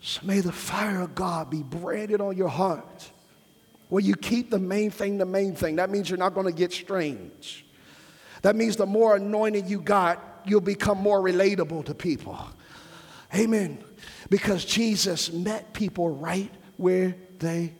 [0.01, 3.09] So may the fire of God be branded on your heart.
[3.87, 5.77] Where you keep the main thing the main thing.
[5.77, 7.65] That means you're not going to get strange.
[8.41, 12.37] That means the more anointing you got, you'll become more relatable to people.
[13.33, 13.83] Amen
[14.29, 17.73] because Jesus met people right where they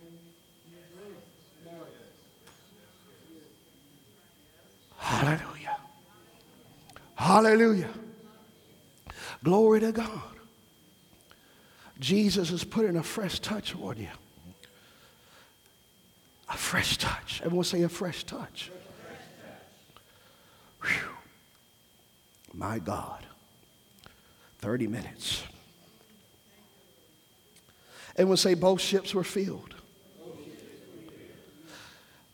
[5.08, 5.78] Hallelujah.
[7.16, 7.90] Hallelujah.
[9.42, 10.22] Glory to God.
[11.98, 14.10] Jesus is putting a fresh touch on you.
[16.50, 17.42] A fresh touch.
[17.44, 18.70] Everyone say a fresh touch.
[20.82, 21.10] Whew.
[22.54, 23.26] My God.
[24.60, 25.44] 30 minutes.
[28.16, 29.76] Everyone say both ships were filled.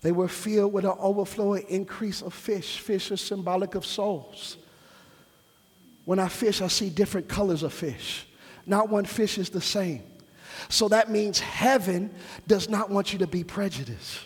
[0.01, 2.79] They were filled with an overflowing increase of fish.
[2.79, 4.57] Fish is symbolic of souls.
[6.05, 8.27] When I fish, I see different colors of fish.
[8.65, 10.03] Not one fish is the same.
[10.69, 12.13] So that means heaven
[12.47, 14.19] does not want you to be prejudiced.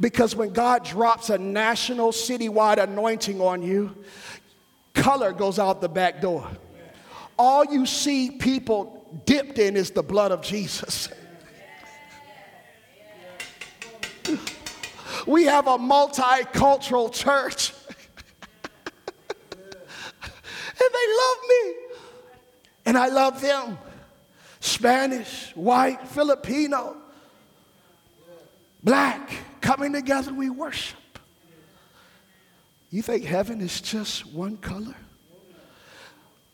[0.00, 3.96] Because when God drops a national, citywide anointing on you,
[4.94, 6.48] color goes out the back door.
[7.38, 11.08] All you see people dipped in is the blood of Jesus.
[15.26, 17.72] We have a multicultural church.
[19.50, 19.66] and
[20.78, 21.74] they love me.
[22.86, 23.78] And I love them.
[24.60, 26.96] Spanish, white, Filipino,
[28.82, 29.30] black,
[29.60, 30.98] coming together, we worship.
[32.94, 34.94] You think heaven is just one color?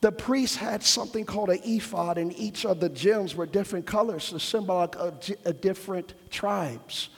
[0.01, 4.31] The priests had something called an ephod, and each of the gems were different colors,
[4.31, 7.11] the symbol of different tribes.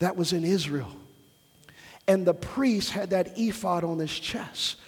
[0.00, 0.90] That was in Israel.
[2.08, 4.80] And the priest had that ephod on his chest.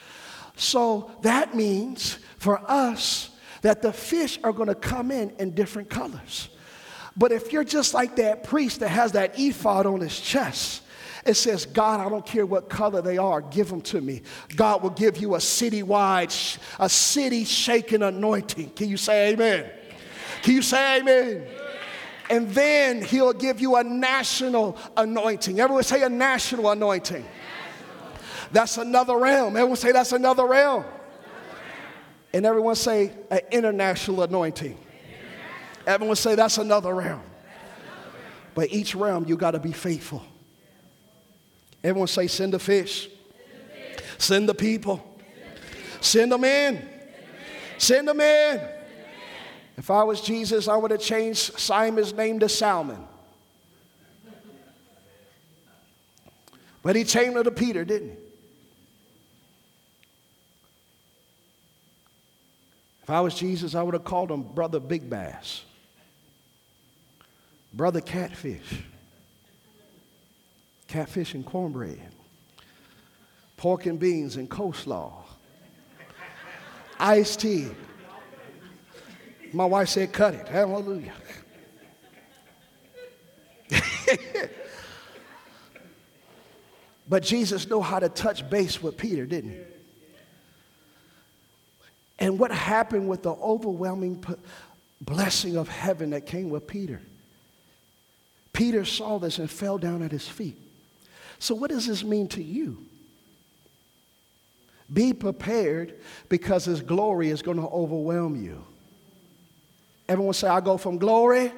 [0.57, 3.31] So that means for us
[3.63, 6.49] that the fish are going to come in in different colors.
[7.17, 10.81] But if you're just like that priest that has that ephod on his chest,
[11.27, 14.23] it says, God, I don't care what color they are, give them to me.
[14.57, 18.71] God will give you a citywide, a city shaking anointing.
[18.71, 19.71] Can you say amen?
[20.43, 21.47] Can you say amen?
[22.31, 25.61] And then he'll give you a national anointing.
[25.61, 27.23] Everyone say a national anointing.
[27.23, 28.19] National.
[28.53, 29.57] That's another realm.
[29.57, 30.85] Everyone say that's another realm.
[32.33, 34.77] And everyone say an international anointing.
[34.77, 35.87] International.
[35.87, 36.35] Everyone say.
[36.35, 37.23] That's another realm.
[38.55, 40.23] But each realm you got to be faithful.
[41.85, 43.11] Everyone say send the fish.
[44.17, 45.07] Send the people.
[46.01, 46.89] Send them in.
[47.77, 48.61] Send them in.
[49.77, 53.05] If I was Jesus, I would have changed Simon's name to Salmon.
[56.83, 58.17] But he changed it to Peter, didn't he?
[63.03, 65.65] If I was Jesus, I would have called him Brother Big Bass,
[67.75, 68.83] Brother Catfish,
[70.89, 72.01] catfish and cornbread,
[73.57, 75.13] pork and beans and coleslaw,
[76.99, 77.69] iced tea.
[79.53, 80.49] My wife said, cut it.
[80.49, 81.13] Hallelujah.
[87.09, 89.59] but Jesus knew how to touch base with Peter, didn't he?
[92.19, 94.25] And what happened with the overwhelming
[95.01, 97.01] blessing of heaven that came with Peter?
[98.53, 100.57] Peter saw this and fell down at his feet.
[101.39, 102.79] So, what does this mean to you?
[104.93, 105.95] Be prepared
[106.29, 108.65] because his glory is going to overwhelm you.
[110.09, 111.53] Everyone say, I go from glory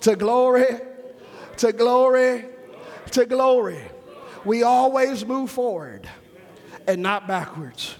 [0.00, 0.66] to glory
[1.56, 2.44] to glory
[3.10, 3.80] to glory.
[4.44, 6.08] We always move forward
[6.86, 7.96] and not backwards.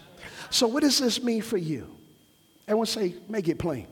[0.51, 1.88] So, what does this mean for you?
[2.66, 3.87] Everyone say, make it plain.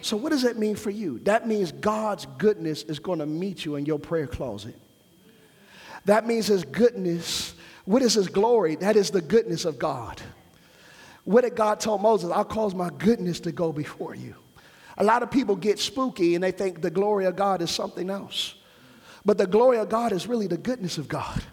[0.00, 1.18] So, what does that mean for you?
[1.20, 4.76] That means God's goodness is going to meet you in your prayer closet.
[6.08, 7.54] That means His goodness.
[7.84, 8.76] What is His glory?
[8.76, 10.22] That is the goodness of God.
[11.24, 12.30] What did God tell Moses?
[12.30, 14.34] I'll cause my goodness to go before you.
[14.96, 18.08] A lot of people get spooky and they think the glory of God is something
[18.08, 18.54] else.
[19.26, 21.44] But the glory of God is really the goodness of God.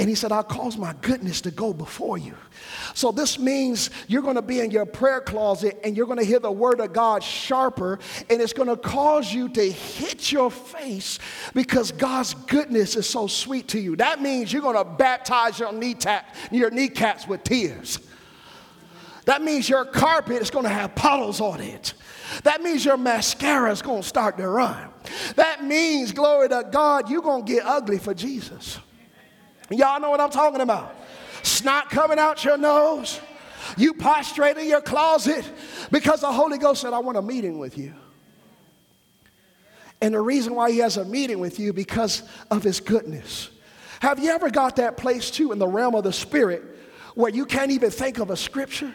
[0.00, 2.34] And he said, I'll cause my goodness to go before you.
[2.94, 6.24] So this means you're going to be in your prayer closet and you're going to
[6.24, 7.98] hear the word of God sharper
[8.30, 11.18] and it's going to cause you to hit your face
[11.52, 13.94] because God's goodness is so sweet to you.
[13.96, 17.98] That means you're going to baptize your, knee tap, your kneecaps with tears.
[19.26, 21.92] That means your carpet is going to have puddles on it.
[22.44, 24.88] That means your mascara is going to start to run.
[25.36, 28.78] That means, glory to God, you're going to get ugly for Jesus.
[29.70, 30.94] Y'all know what I'm talking about.
[31.42, 33.20] Snot coming out your nose.
[33.76, 35.44] You prostrate in your closet
[35.90, 37.94] because the Holy Ghost said, I want a meeting with you.
[40.00, 43.50] And the reason why he has a meeting with you because of his goodness.
[44.00, 46.62] Have you ever got that place too in the realm of the spirit
[47.14, 48.92] where you can't even think of a scripture?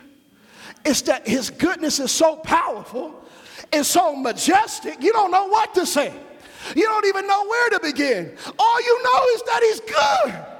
[0.84, 3.23] It's that his goodness is so powerful
[3.71, 6.13] and so majestic, you don't know what to say.
[6.76, 8.36] You don't even know where to begin.
[8.57, 10.55] All you know is that he's good.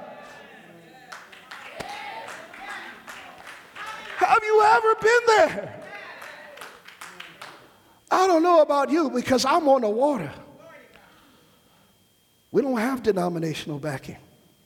[4.16, 5.82] Have you ever been there?
[8.10, 10.32] I don't know about you because I'm on the water.
[12.50, 14.16] We don't have denominational backing.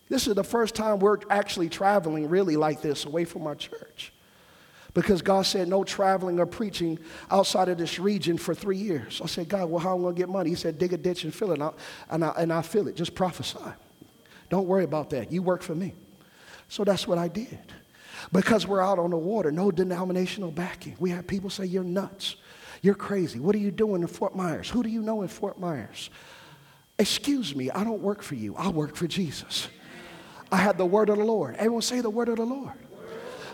[0.08, 4.12] This is the first time we're actually traveling really like this away from our church.
[4.92, 6.98] Because God said no traveling or preaching
[7.30, 9.20] outside of this region for three years.
[9.22, 10.50] I said, God, well, how am I going to get money?
[10.50, 11.54] He said, dig a ditch and fill it.
[11.54, 11.72] And I,
[12.10, 12.96] and, I, and I fill it.
[12.96, 13.58] Just prophesy.
[14.48, 15.30] Don't worry about that.
[15.32, 15.94] You work for me.
[16.68, 17.58] So that's what I did.
[18.32, 20.96] Because we're out on the water, no denominational backing.
[20.98, 22.36] We have people say, You're nuts.
[22.82, 23.38] You're crazy.
[23.38, 24.70] What are you doing in Fort Myers?
[24.70, 26.10] Who do you know in Fort Myers?
[26.98, 28.54] Excuse me, I don't work for you.
[28.56, 29.68] I work for Jesus.
[30.52, 31.56] I had the word of the Lord.
[31.56, 32.72] Everyone say the word of the Lord.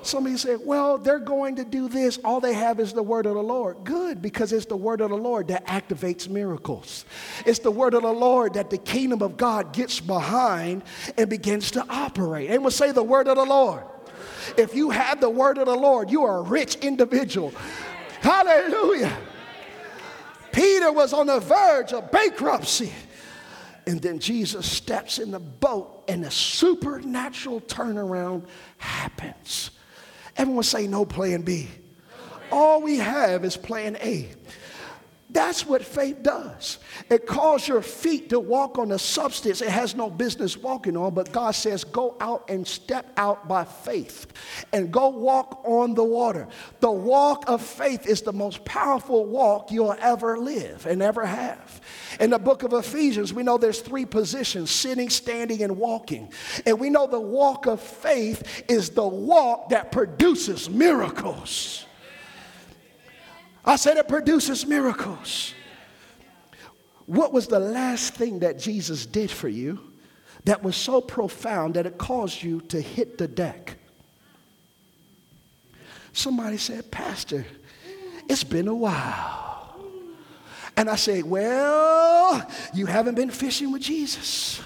[0.02, 2.18] Somebody said, Well, they're going to do this.
[2.24, 3.78] All they have is the word of the Lord.
[3.84, 7.04] Good, because it's the word of the Lord that activates miracles.
[7.44, 10.84] It's the word of the Lord that the kingdom of God gets behind
[11.18, 12.50] and begins to operate.
[12.50, 13.82] Anyone say the word of the Lord.
[14.56, 17.52] If you have the word of the Lord, you are a rich individual.
[18.20, 19.16] Hallelujah.
[20.52, 22.92] Peter was on the verge of bankruptcy.
[23.86, 28.46] And then Jesus steps in the boat, and a supernatural turnaround
[28.78, 29.70] happens.
[30.36, 31.68] Everyone say, no plan B.
[32.50, 34.28] All we have is plan A.
[35.28, 36.78] That's what faith does.
[37.10, 41.14] It calls your feet to walk on a substance it has no business walking on,
[41.14, 44.26] but God says, go out and step out by faith
[44.72, 46.46] and go walk on the water.
[46.78, 51.80] The walk of faith is the most powerful walk you'll ever live and ever have.
[52.20, 56.32] In the book of Ephesians, we know there's three positions sitting, standing, and walking.
[56.64, 61.85] And we know the walk of faith is the walk that produces miracles.
[63.66, 65.52] I said it produces miracles.
[67.06, 69.80] What was the last thing that Jesus did for you
[70.44, 73.76] that was so profound that it caused you to hit the deck?
[76.12, 77.44] Somebody said, Pastor,
[78.28, 79.76] it's been a while.
[80.76, 84.60] And I say, Well, you haven't been fishing with Jesus.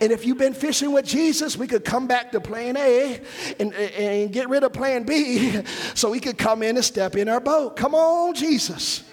[0.00, 3.20] And if you've been fishing with Jesus, we could come back to plan A
[3.60, 5.62] and, and get rid of plan B
[5.94, 7.76] so we could come in and step in our boat.
[7.76, 9.04] Come on, Jesus.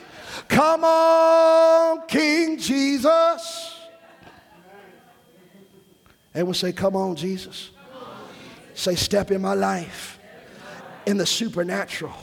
[0.47, 3.77] Come on, King Jesus.
[6.33, 7.69] And we'll say, Come on, Jesus.
[8.73, 10.19] Say, Step in my life
[11.05, 12.15] in the supernatural.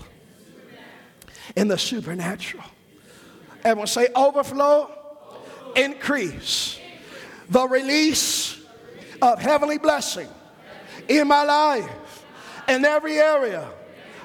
[1.56, 2.64] In the supernatural.
[3.62, 4.90] Everyone say, Overflow,
[5.76, 6.79] increase
[7.50, 8.60] the release
[9.20, 10.28] of heavenly blessing
[11.08, 12.24] in my life,
[12.68, 13.68] in every area,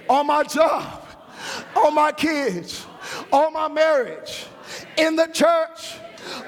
[0.08, 1.04] on my job,
[1.76, 2.86] on my kids,
[3.32, 4.46] on my marriage,
[4.98, 5.96] in the church,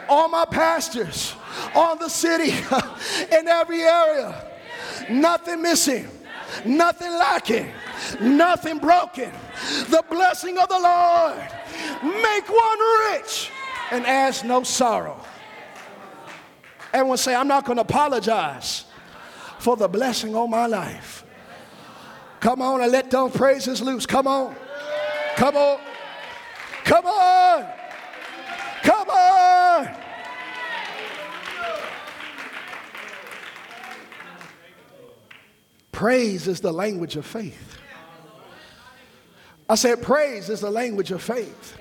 [0.07, 1.33] on my pastors,
[1.75, 2.51] on the city,
[3.35, 4.45] in every area.
[5.09, 6.07] Nothing missing,
[6.65, 7.71] nothing lacking,
[8.21, 9.31] nothing broken.
[9.89, 11.37] The blessing of the Lord
[12.03, 12.79] make one
[13.11, 13.49] rich
[13.91, 15.23] and ask no sorrow.
[16.93, 18.85] Everyone say, I'm not going to apologize
[19.59, 21.23] for the blessing on my life.
[22.39, 24.05] Come on and let those praises loose.
[24.05, 24.55] Come on.
[25.35, 25.79] Come on.
[26.83, 27.65] Come on.
[28.83, 29.95] Come on.
[35.91, 37.79] Praise is the language of faith.
[39.67, 41.77] I said, praise is the language of faith.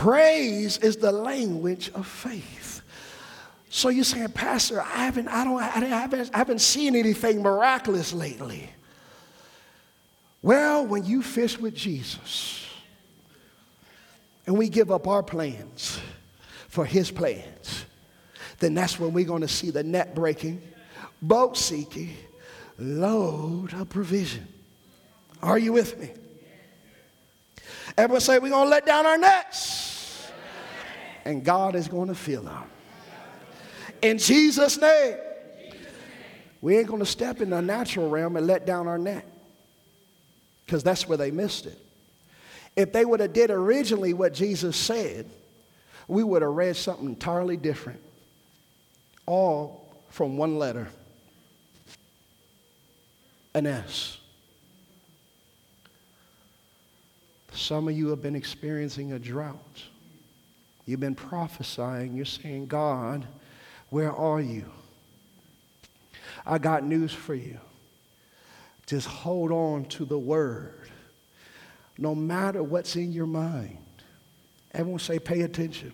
[0.00, 2.80] Praise is the language of faith.
[3.68, 8.14] So you're saying, Pastor, I haven't, I don't, I haven't, I haven't seen anything miraculous
[8.14, 8.70] lately.
[10.40, 12.66] Well, when you fish with Jesus
[14.46, 16.00] and we give up our plans
[16.68, 17.84] for his plans,
[18.58, 20.62] then that's when we're going to see the net breaking,
[21.20, 22.16] boat seeking,
[22.78, 24.48] load of provision.
[25.42, 26.08] Are you with me?
[27.98, 29.89] Everyone say, we're going to let down our nets
[31.24, 32.64] and God is going to fill them.
[34.02, 35.16] In Jesus' name.
[36.60, 39.26] We ain't going to step in the natural realm and let down our net
[40.66, 41.78] because that's where they missed it.
[42.76, 45.28] If they would have did originally what Jesus said,
[46.06, 48.00] we would have read something entirely different.
[49.26, 50.88] All from one letter.
[53.54, 54.18] An S.
[57.52, 59.82] Some of you have been experiencing a drought.
[60.90, 62.16] You've been prophesying.
[62.16, 63.24] You're saying, God,
[63.90, 64.64] where are you?
[66.44, 67.58] I got news for you.
[68.86, 70.90] Just hold on to the word.
[71.96, 73.78] No matter what's in your mind.
[74.74, 75.92] Everyone say, pay attention.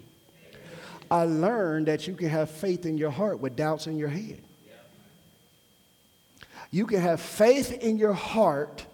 [1.11, 4.40] I learned that you can have faith in your heart with doubts in your head.
[6.70, 8.86] You can have faith in your heart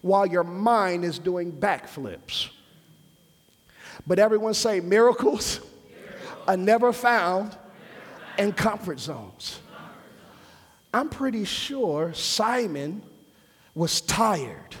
[0.00, 2.48] while your mind is doing backflips.
[4.06, 5.60] But everyone say miracles,
[6.46, 7.56] are never found
[8.38, 9.60] in comfort zones.
[10.92, 13.02] I'm pretty sure Simon
[13.74, 14.74] was tired.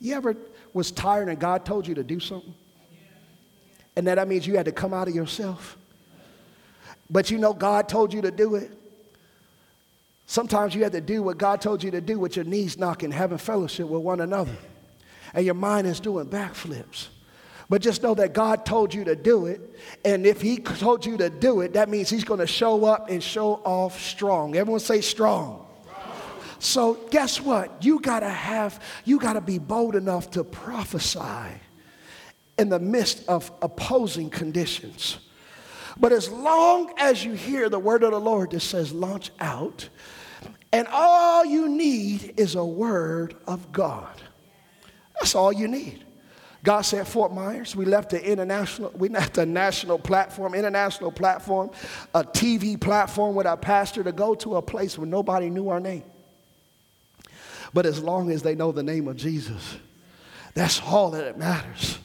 [0.00, 0.36] You ever
[0.72, 2.54] was tired and God told you to do something?
[3.96, 5.76] And that, that means you had to come out of yourself.
[7.08, 8.70] But you know God told you to do it.
[10.26, 13.10] Sometimes you have to do what God told you to do with your knees knocking,
[13.10, 14.56] having fellowship with one another.
[15.34, 17.08] And your mind is doing backflips.
[17.70, 19.60] But just know that God told you to do it.
[20.04, 23.08] And if He told you to do it, that means He's going to show up
[23.08, 24.56] and show off strong.
[24.56, 25.66] Everyone say strong.
[26.58, 27.82] So, guess what?
[27.82, 31.54] You got to have, you got to be bold enough to prophesy
[32.58, 35.18] in the midst of opposing conditions.
[35.98, 39.88] But as long as you hear the word of the Lord that says, launch out,
[40.72, 44.20] and all you need is a word of God.
[45.14, 46.04] That's all you need.
[46.62, 47.74] God said Fort Myers.
[47.74, 51.70] We left the international, we left a national platform, international platform,
[52.14, 55.80] a TV platform with our pastor to go to a place where nobody knew our
[55.80, 56.04] name.
[57.72, 59.76] But as long as they know the name of Jesus,
[60.54, 61.98] that's all that matters.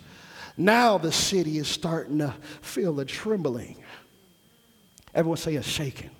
[0.58, 3.84] Now the city is starting to feel the trembling.
[5.14, 6.12] Everyone say a shaking.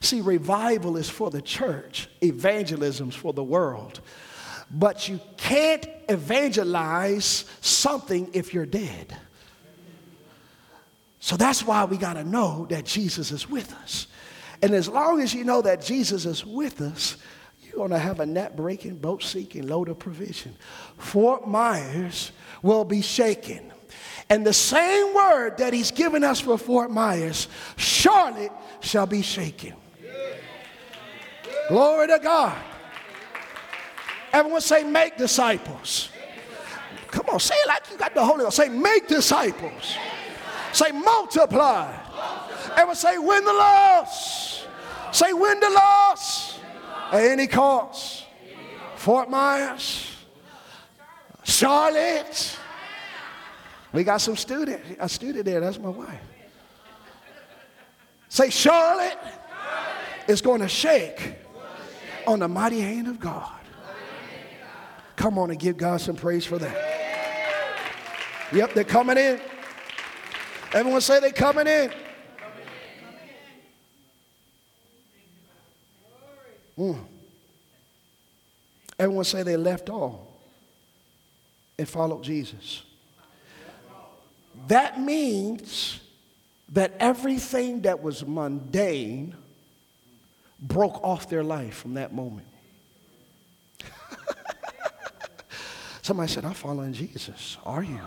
[0.00, 4.00] See, revival is for the church, evangelism is for the world.
[4.72, 9.16] But you can't evangelize something if you're dead.
[11.20, 14.06] So that's why we got to know that Jesus is with us.
[14.62, 17.16] And as long as you know that Jesus is with us,
[17.62, 20.56] you're going to have a net breaking, boat sinking load of provision.
[20.98, 23.72] Fort Myers will be shaken.
[24.28, 29.74] And the same word that he's given us for Fort Myers, Charlotte shall be shaken.
[31.68, 32.58] Glory to God.
[34.32, 36.08] Everyone say, make disciples.
[37.08, 38.56] Come on, say it like you got the Holy Ghost.
[38.56, 39.96] Say, make disciples.
[40.72, 41.94] Say, multiply.
[42.72, 44.66] Everyone say, win the loss.
[45.12, 46.58] Say, win the loss
[47.12, 48.24] at any cost.
[48.96, 50.06] Fort Myers,
[51.42, 52.58] Charlotte.
[53.92, 55.60] We got some student, a student there.
[55.60, 56.20] That's my wife.
[58.28, 59.18] Say, Charlotte
[60.28, 61.34] is going to shake
[62.26, 63.52] on the mighty hand of God.
[65.16, 66.92] Come on and give God some praise for that.
[68.52, 69.40] Yep, they're coming in.
[70.72, 71.92] Everyone say they're coming in.
[76.78, 76.98] Mm.
[78.98, 80.32] Everyone say they left all
[81.78, 82.82] and followed Jesus.
[84.68, 86.00] That means
[86.70, 89.34] that everything that was mundane
[90.60, 92.46] broke off their life from that moment.
[96.02, 97.56] Somebody said, I'm following Jesus.
[97.64, 98.00] Are you?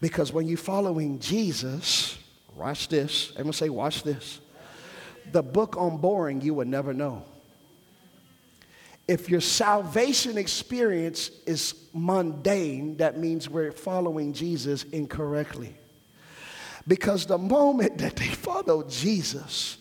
[0.00, 2.18] Because when you're following Jesus,
[2.56, 3.32] watch this.
[3.32, 4.40] Everyone say, watch this.
[5.30, 7.24] The book on boring you would never know.
[9.06, 15.74] If your salvation experience is mundane, that means we're following Jesus incorrectly.
[16.86, 19.76] Because the moment that they followed Jesus,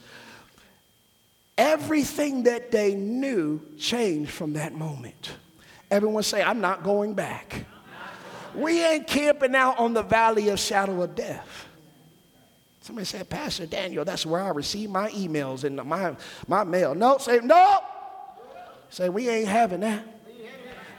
[1.58, 5.32] everything that they knew changed from that moment.
[5.90, 7.66] Everyone say, I'm not going back.
[8.56, 11.66] We ain't camping out on the valley of shadow of death.
[12.82, 16.16] Somebody said, Pastor Daniel, that's where I receive my emails and my,
[16.48, 16.96] my mail.
[16.96, 17.80] No, say, no.
[18.90, 20.06] Say, we ain't having that.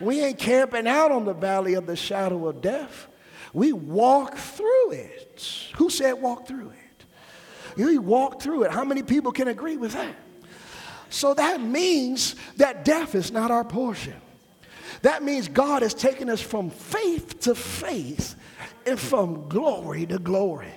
[0.01, 3.09] We ain't camping out on the valley of the shadow of death.
[3.53, 5.43] We walk through it.
[5.77, 7.05] Who said walk through it?
[7.77, 8.71] You walk through it.
[8.71, 10.15] How many people can agree with that?
[11.11, 14.15] So that means that death is not our portion.
[15.03, 18.35] That means God has taken us from faith to faith
[18.87, 20.73] and from glory to glory.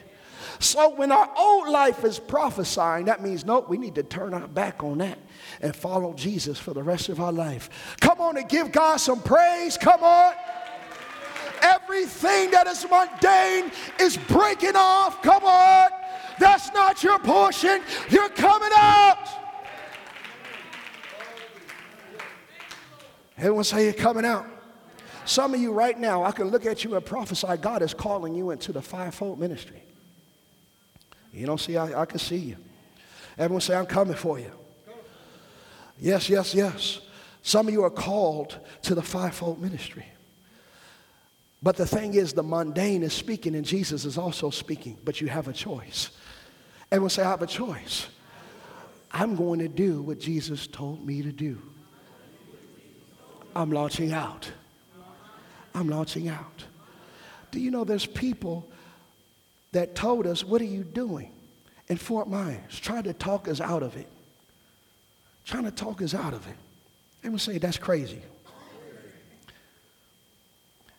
[0.60, 4.48] So when our old life is prophesying, that means, nope, we need to turn our
[4.48, 5.18] back on that
[5.60, 7.98] and follow Jesus for the rest of our life.
[8.00, 9.76] Come on and give God some praise.
[9.78, 10.34] Come on.
[11.64, 15.22] Everything that is mundane is breaking off.
[15.24, 15.90] Come on.
[16.40, 17.82] That's not your portion.
[18.10, 19.28] You're coming out.
[23.42, 24.46] Everyone say you're coming out.
[25.26, 28.36] Some of you right now, I can look at you and prophesy God is calling
[28.36, 29.82] you into the fivefold ministry.
[31.34, 32.58] You don't see, I, I can see you.
[33.40, 34.52] Everyone say, I'm coming for you.
[36.00, 37.00] Yes, yes, yes.
[37.42, 40.06] Some of you are called to the fivefold ministry.
[41.64, 45.30] But the thing is, the mundane is speaking and Jesus is also speaking, but you
[45.30, 46.12] have a choice.
[46.92, 48.06] Everyone say, I have a choice.
[49.12, 51.60] I'm going to do what Jesus told me to do.
[53.56, 54.52] I'm launching out.
[55.74, 56.66] I'm launching out.
[57.52, 58.70] Do you know there's people
[59.72, 61.32] that told us, What are you doing
[61.88, 62.80] in Fort Myers?
[62.80, 64.08] Trying to talk us out of it.
[65.46, 66.56] Trying to talk us out of it.
[67.24, 68.22] And we say, That's crazy.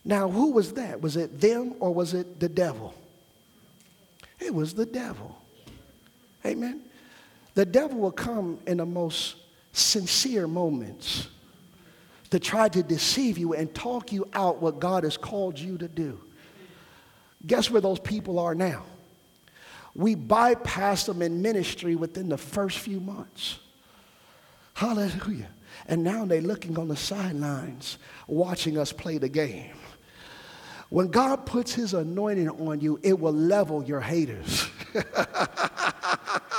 [0.05, 1.01] Now, who was that?
[1.01, 2.95] Was it them or was it the devil?
[4.41, 5.39] It was the devil.
[6.45, 6.83] Amen.
[7.55, 9.37] The devil will come in the most
[9.73, 11.29] sincere moments
[12.33, 15.87] to try to deceive you and talk you out what God has called you to
[15.87, 16.19] do.
[17.47, 18.85] Guess where those people are now?
[19.95, 23.59] We bypassed them in ministry within the first few months.
[24.73, 25.51] Hallelujah.
[25.87, 29.77] And now they're looking on the sidelines, watching us play the game.
[30.89, 34.71] When God puts his anointing on you, it will level your haters.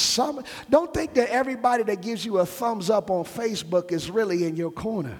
[0.00, 4.44] Some, don't think that everybody that gives you a thumbs up on Facebook is really
[4.44, 5.18] in your corner.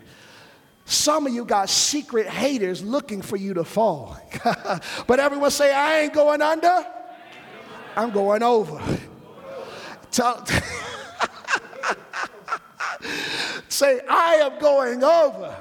[0.85, 4.19] Some of you got secret haters looking for you to fall.
[5.07, 6.87] but everyone say, I ain't going under,
[7.97, 8.81] I'm going over.
[10.11, 10.45] Tell,
[13.69, 15.55] say, I am going over,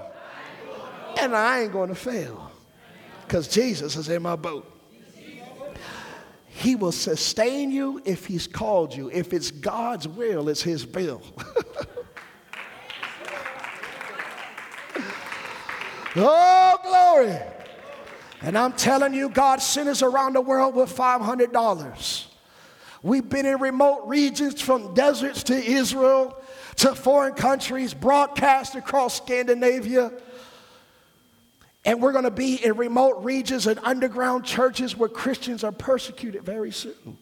[1.19, 2.51] and I ain't going to fail
[3.27, 4.78] because Jesus is in my boat.
[6.59, 9.09] He will sustain you if He's called you.
[9.13, 11.21] If it's God's will, it's His bill.
[16.17, 17.39] oh, glory.
[18.41, 22.25] And I'm telling you, God sent us around the world with $500.
[23.03, 26.43] We've been in remote regions from deserts to Israel
[26.75, 30.11] to foreign countries, broadcast across Scandinavia.
[31.85, 36.43] And we're going to be in remote regions and underground churches where Christians are persecuted
[36.43, 37.17] very soon.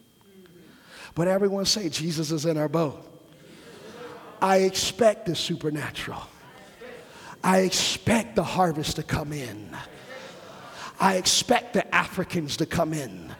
[1.15, 3.03] But everyone say, Jesus is in our boat.
[4.41, 6.21] I expect the supernatural.
[7.43, 9.75] I expect the harvest to come in.
[10.99, 13.31] I expect the Africans to come in,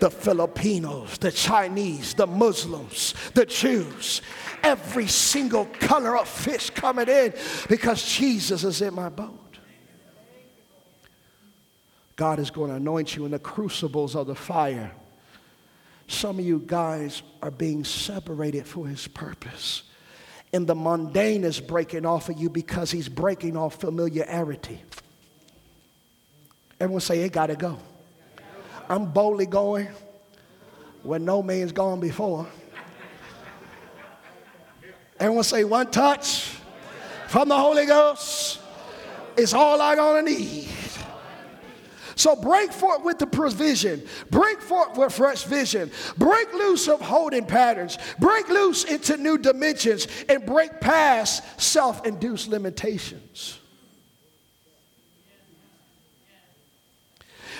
[0.00, 4.22] the Filipinos, the Chinese, the Muslims, the Jews,
[4.62, 7.34] every single color of fish coming in
[7.68, 9.41] because Jesus is in my boat.
[12.16, 14.92] God is going to anoint you in the crucibles of the fire.
[16.08, 19.84] Some of you guys are being separated for his purpose.
[20.52, 24.82] And the mundane is breaking off of you because he's breaking off familiarity.
[26.78, 27.78] Everyone say, it got to go.
[28.88, 29.88] I'm boldly going
[31.02, 32.46] where no man's gone before.
[35.18, 36.56] Everyone say, one touch
[37.28, 38.60] from the Holy Ghost
[39.36, 40.68] is all I'm going to need.
[42.14, 44.06] So break forth with the provision.
[44.30, 45.90] Break forth with fresh vision.
[46.16, 47.98] Break loose of holding patterns.
[48.18, 53.58] Break loose into new dimensions and break past self induced limitations.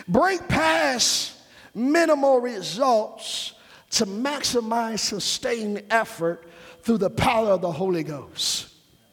[0.08, 1.36] Break past
[1.74, 3.52] minimal results
[3.90, 6.48] to maximize sustained effort
[6.82, 8.68] through the power of the Holy Ghost.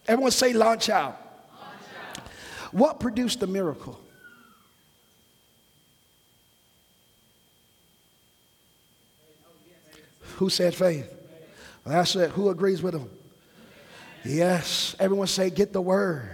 [0.08, 1.20] Everyone say, launch out.
[1.54, 1.74] Launch
[2.18, 2.24] out.
[2.72, 4.00] What produced the miracle?
[10.40, 11.14] Who said faith?
[11.86, 13.10] I said, who agrees with him?
[14.24, 14.96] Yes.
[14.98, 16.30] Everyone say, get the word.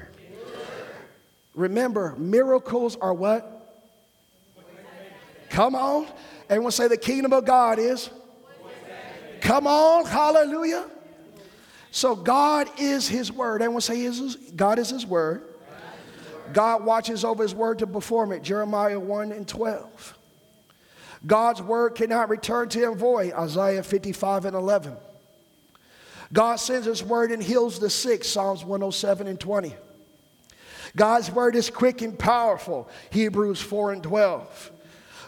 [1.56, 3.52] Remember, miracles are what?
[5.50, 6.08] Come on.
[6.52, 8.12] Everyone say, the kingdom of God is?
[9.42, 10.06] Come on.
[10.06, 10.88] Hallelujah.
[11.90, 13.64] So God is his word.
[13.64, 14.08] Everyone say,
[14.56, 15.42] God is his word.
[16.54, 18.44] God watches over his word to perform it.
[18.44, 20.15] Jeremiah 1 and 12.
[21.26, 23.34] God's word cannot return to him void.
[23.34, 24.96] Isaiah 55 and 11.
[26.34, 28.24] God sends his word and heals the sick.
[28.24, 29.76] Psalms 107 and 20.
[30.96, 32.90] God's word is quick and powerful.
[33.12, 34.72] Hebrews 4 and 12.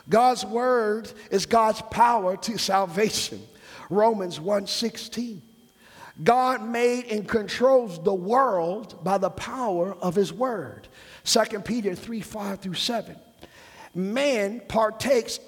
[0.10, 3.42] God's word is God's power to salvation.
[3.90, 5.42] Romans 1 16.
[6.24, 10.88] God made and controls the world by the power of his word.
[11.26, 13.16] 2 Peter 3 5 through 7.
[13.94, 15.40] Man partakes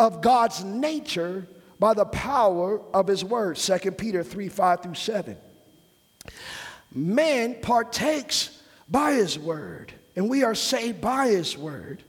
[0.00, 1.46] of God's nature
[1.78, 3.56] by the power of his word.
[3.56, 5.36] 2 Peter 3 5 through 7.
[6.92, 12.02] Man partakes by his word, and we are saved by his word.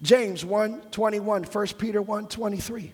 [0.00, 2.92] James 1 21, 1 Peter 1 23.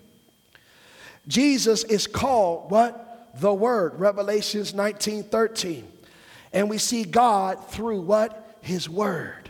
[1.29, 3.07] Jesus is called what?
[3.37, 5.87] The Word, Revelations 19 13.
[6.53, 8.59] And we see God through what?
[8.63, 9.49] His Word.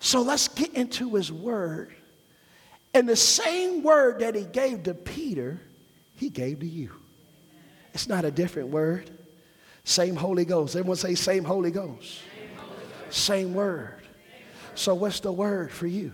[0.00, 1.92] So let's get into His Word
[2.94, 5.60] and the same word that he gave to Peter,
[6.16, 6.92] he gave to you.
[7.94, 9.10] It's not a different word.
[9.84, 10.76] Same Holy Ghost.
[10.76, 12.20] Everyone say, same Holy Ghost.
[12.20, 13.18] Same, Holy Ghost.
[13.18, 14.00] same word.
[14.74, 16.12] So, what's the word for you?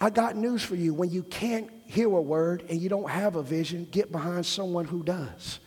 [0.00, 0.94] I got news for you.
[0.94, 4.86] When you can't hear a word and you don't have a vision, get behind someone
[4.86, 5.58] who does.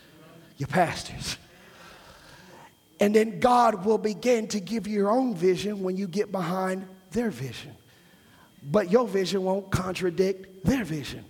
[0.57, 1.37] Your pastors.
[2.99, 6.87] And then God will begin to give you your own vision when you get behind
[7.11, 7.75] their vision.
[8.71, 11.25] But your vision won't contradict their vision.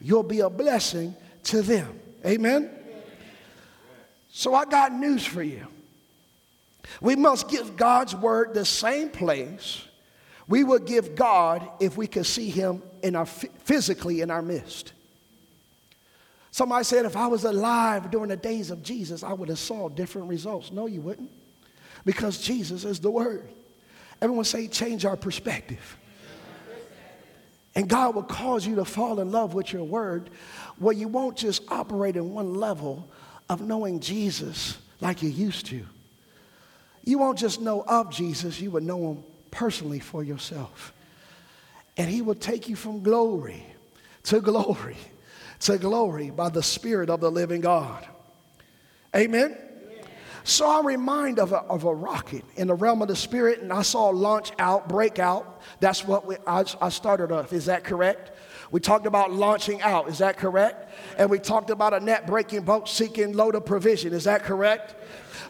[0.00, 1.14] You'll be a blessing
[1.44, 1.98] to them.
[2.24, 2.70] Amen?
[4.30, 5.66] So I got news for you.
[7.00, 9.82] We must give God's word the same place
[10.50, 14.92] we would give God if we could see him in our physically in our midst.
[16.50, 19.88] Somebody said if I was alive during the days of Jesus, I would have saw
[19.88, 20.72] different results.
[20.72, 21.30] No, you wouldn't.
[22.04, 23.48] Because Jesus is the word.
[24.20, 25.96] Everyone say change our perspective.
[27.74, 30.30] And God will cause you to fall in love with your word
[30.78, 33.08] where you won't just operate in one level
[33.48, 35.84] of knowing Jesus like you used to.
[37.04, 40.92] You won't just know of Jesus, you would know him personally for yourself.
[41.96, 43.64] And he will take you from glory
[44.24, 44.96] to glory
[45.60, 48.06] to glory by the Spirit of the living God.
[49.14, 49.56] Amen.
[50.44, 53.72] So I'm reminded of a, of a rocket in the realm of the spirit, and
[53.72, 55.60] I saw launch out, break out.
[55.80, 57.52] That's what we, I, I started off.
[57.52, 58.32] Is that correct?
[58.70, 60.08] We talked about launching out.
[60.08, 60.94] Is that correct?
[61.18, 64.12] And we talked about a net breaking boat seeking load of provision.
[64.12, 64.94] Is that correct?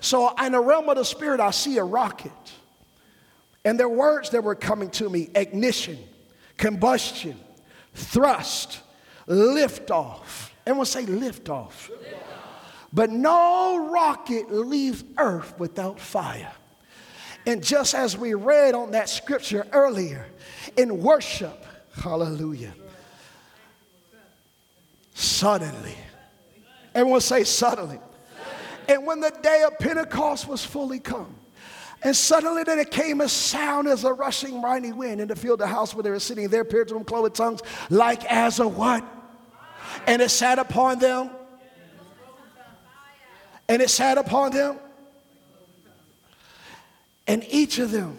[0.01, 2.33] So in the realm of the spirit, I see a rocket.
[3.65, 5.99] And there are words that were coming to me ignition,
[6.57, 7.39] combustion,
[7.95, 8.81] thrust,
[9.27, 10.55] lift off.
[10.67, 11.91] Everyone say lift off.
[12.93, 16.53] But no rocket leaves earth without fire.
[17.47, 20.27] And just as we read on that scripture earlier,
[20.77, 21.65] in worship,
[21.95, 22.75] hallelujah,
[25.15, 25.95] suddenly,
[26.95, 27.99] everyone say suddenly.
[28.89, 31.35] And when the day of Pentecost was fully come,
[32.03, 35.67] and suddenly there came a sound as a rushing mighty wind, and to fill the
[35.67, 36.49] house where they were sitting.
[36.49, 37.61] There appeared to them cloven tongues
[37.91, 39.05] like as a what?
[40.07, 41.31] And it sat upon them.
[43.71, 44.79] And it sat upon them.
[47.29, 48.19] And each of them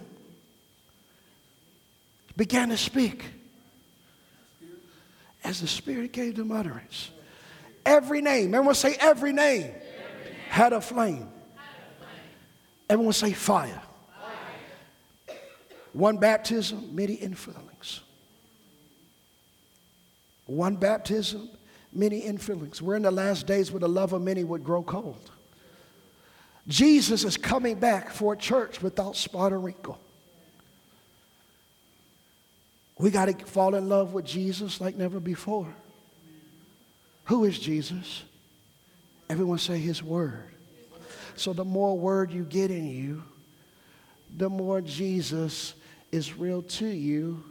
[2.37, 3.25] began to speak
[5.43, 7.11] as the Spirit gave them utterance.
[7.85, 10.39] Every name, everyone say every name, every name.
[10.47, 11.27] had a flame.
[12.89, 13.81] Everyone say fire.
[15.27, 15.35] fire.
[15.91, 17.99] One baptism, many infillings.
[20.45, 21.49] One baptism,
[21.91, 22.81] many infillings.
[22.81, 25.31] We're in the last days where the love of many would grow cold.
[26.71, 29.99] Jesus is coming back for a church without spot or wrinkle.
[32.97, 35.67] We got to fall in love with Jesus like never before.
[37.25, 38.23] Who is Jesus?
[39.29, 40.47] Everyone say his word.
[41.35, 43.23] So the more word you get in you,
[44.37, 45.73] the more Jesus
[46.09, 47.43] is real to you.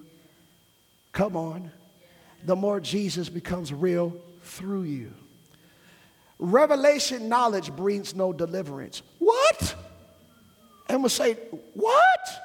[1.12, 1.70] Come on.
[2.44, 5.12] The more Jesus becomes real through you.
[6.42, 9.02] Revelation knowledge brings no deliverance.
[9.18, 9.74] What?
[10.88, 11.34] And we'll say,
[11.74, 12.42] What?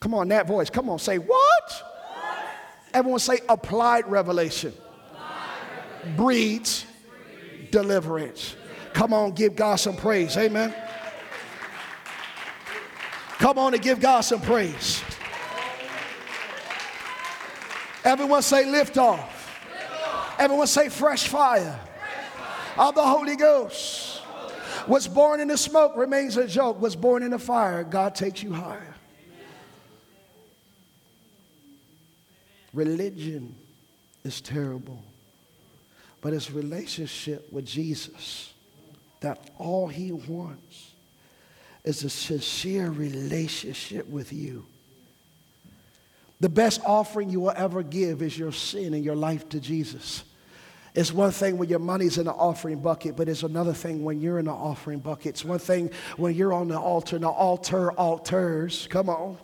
[0.00, 0.70] Come on, that voice.
[0.70, 1.82] Come on, say, What?
[2.94, 6.16] Everyone say, Applied revelation, applied revelation.
[6.16, 6.86] breeds
[7.70, 8.56] deliverance.
[8.94, 10.34] Come on, give God some praise.
[10.38, 10.74] Amen.
[13.38, 15.02] Come on and give God some praise.
[18.02, 19.35] Everyone say lift off.
[20.38, 21.80] Everyone say fresh fire
[22.76, 24.20] of the Holy Ghost.
[24.86, 26.80] What's born in the smoke remains a joke.
[26.80, 28.94] What's born in the fire, God takes you higher.
[32.72, 33.56] Religion
[34.22, 35.02] is terrible
[36.26, 38.52] but his relationship with Jesus,
[39.20, 40.90] that all he wants
[41.84, 44.66] is a sincere relationship with you.
[46.40, 50.24] The best offering you will ever give is your sin and your life to Jesus.
[50.96, 54.18] It's one thing when your money's in the offering bucket, but it's another thing when
[54.18, 55.26] you're in the offering bucket.
[55.26, 58.88] It's one thing when you're on the altar, and the altar alters.
[58.88, 59.36] Come on.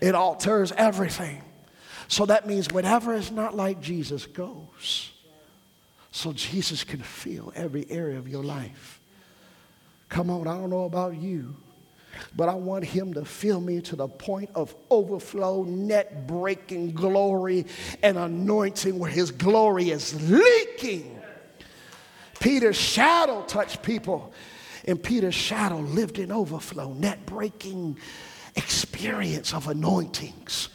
[0.00, 1.42] It alters everything.
[2.08, 5.12] So that means whatever is not like Jesus goes
[6.10, 9.00] so Jesus can fill every area of your life.
[10.08, 11.56] Come on, I don't know about you,
[12.36, 17.66] but I want him to fill me to the point of overflow, net breaking glory
[18.02, 21.20] and anointing where his glory is leaking.
[22.40, 24.32] Peter's shadow touched people,
[24.86, 27.98] and Peter's shadow lived in overflow, net breaking
[28.56, 30.68] experience of anointings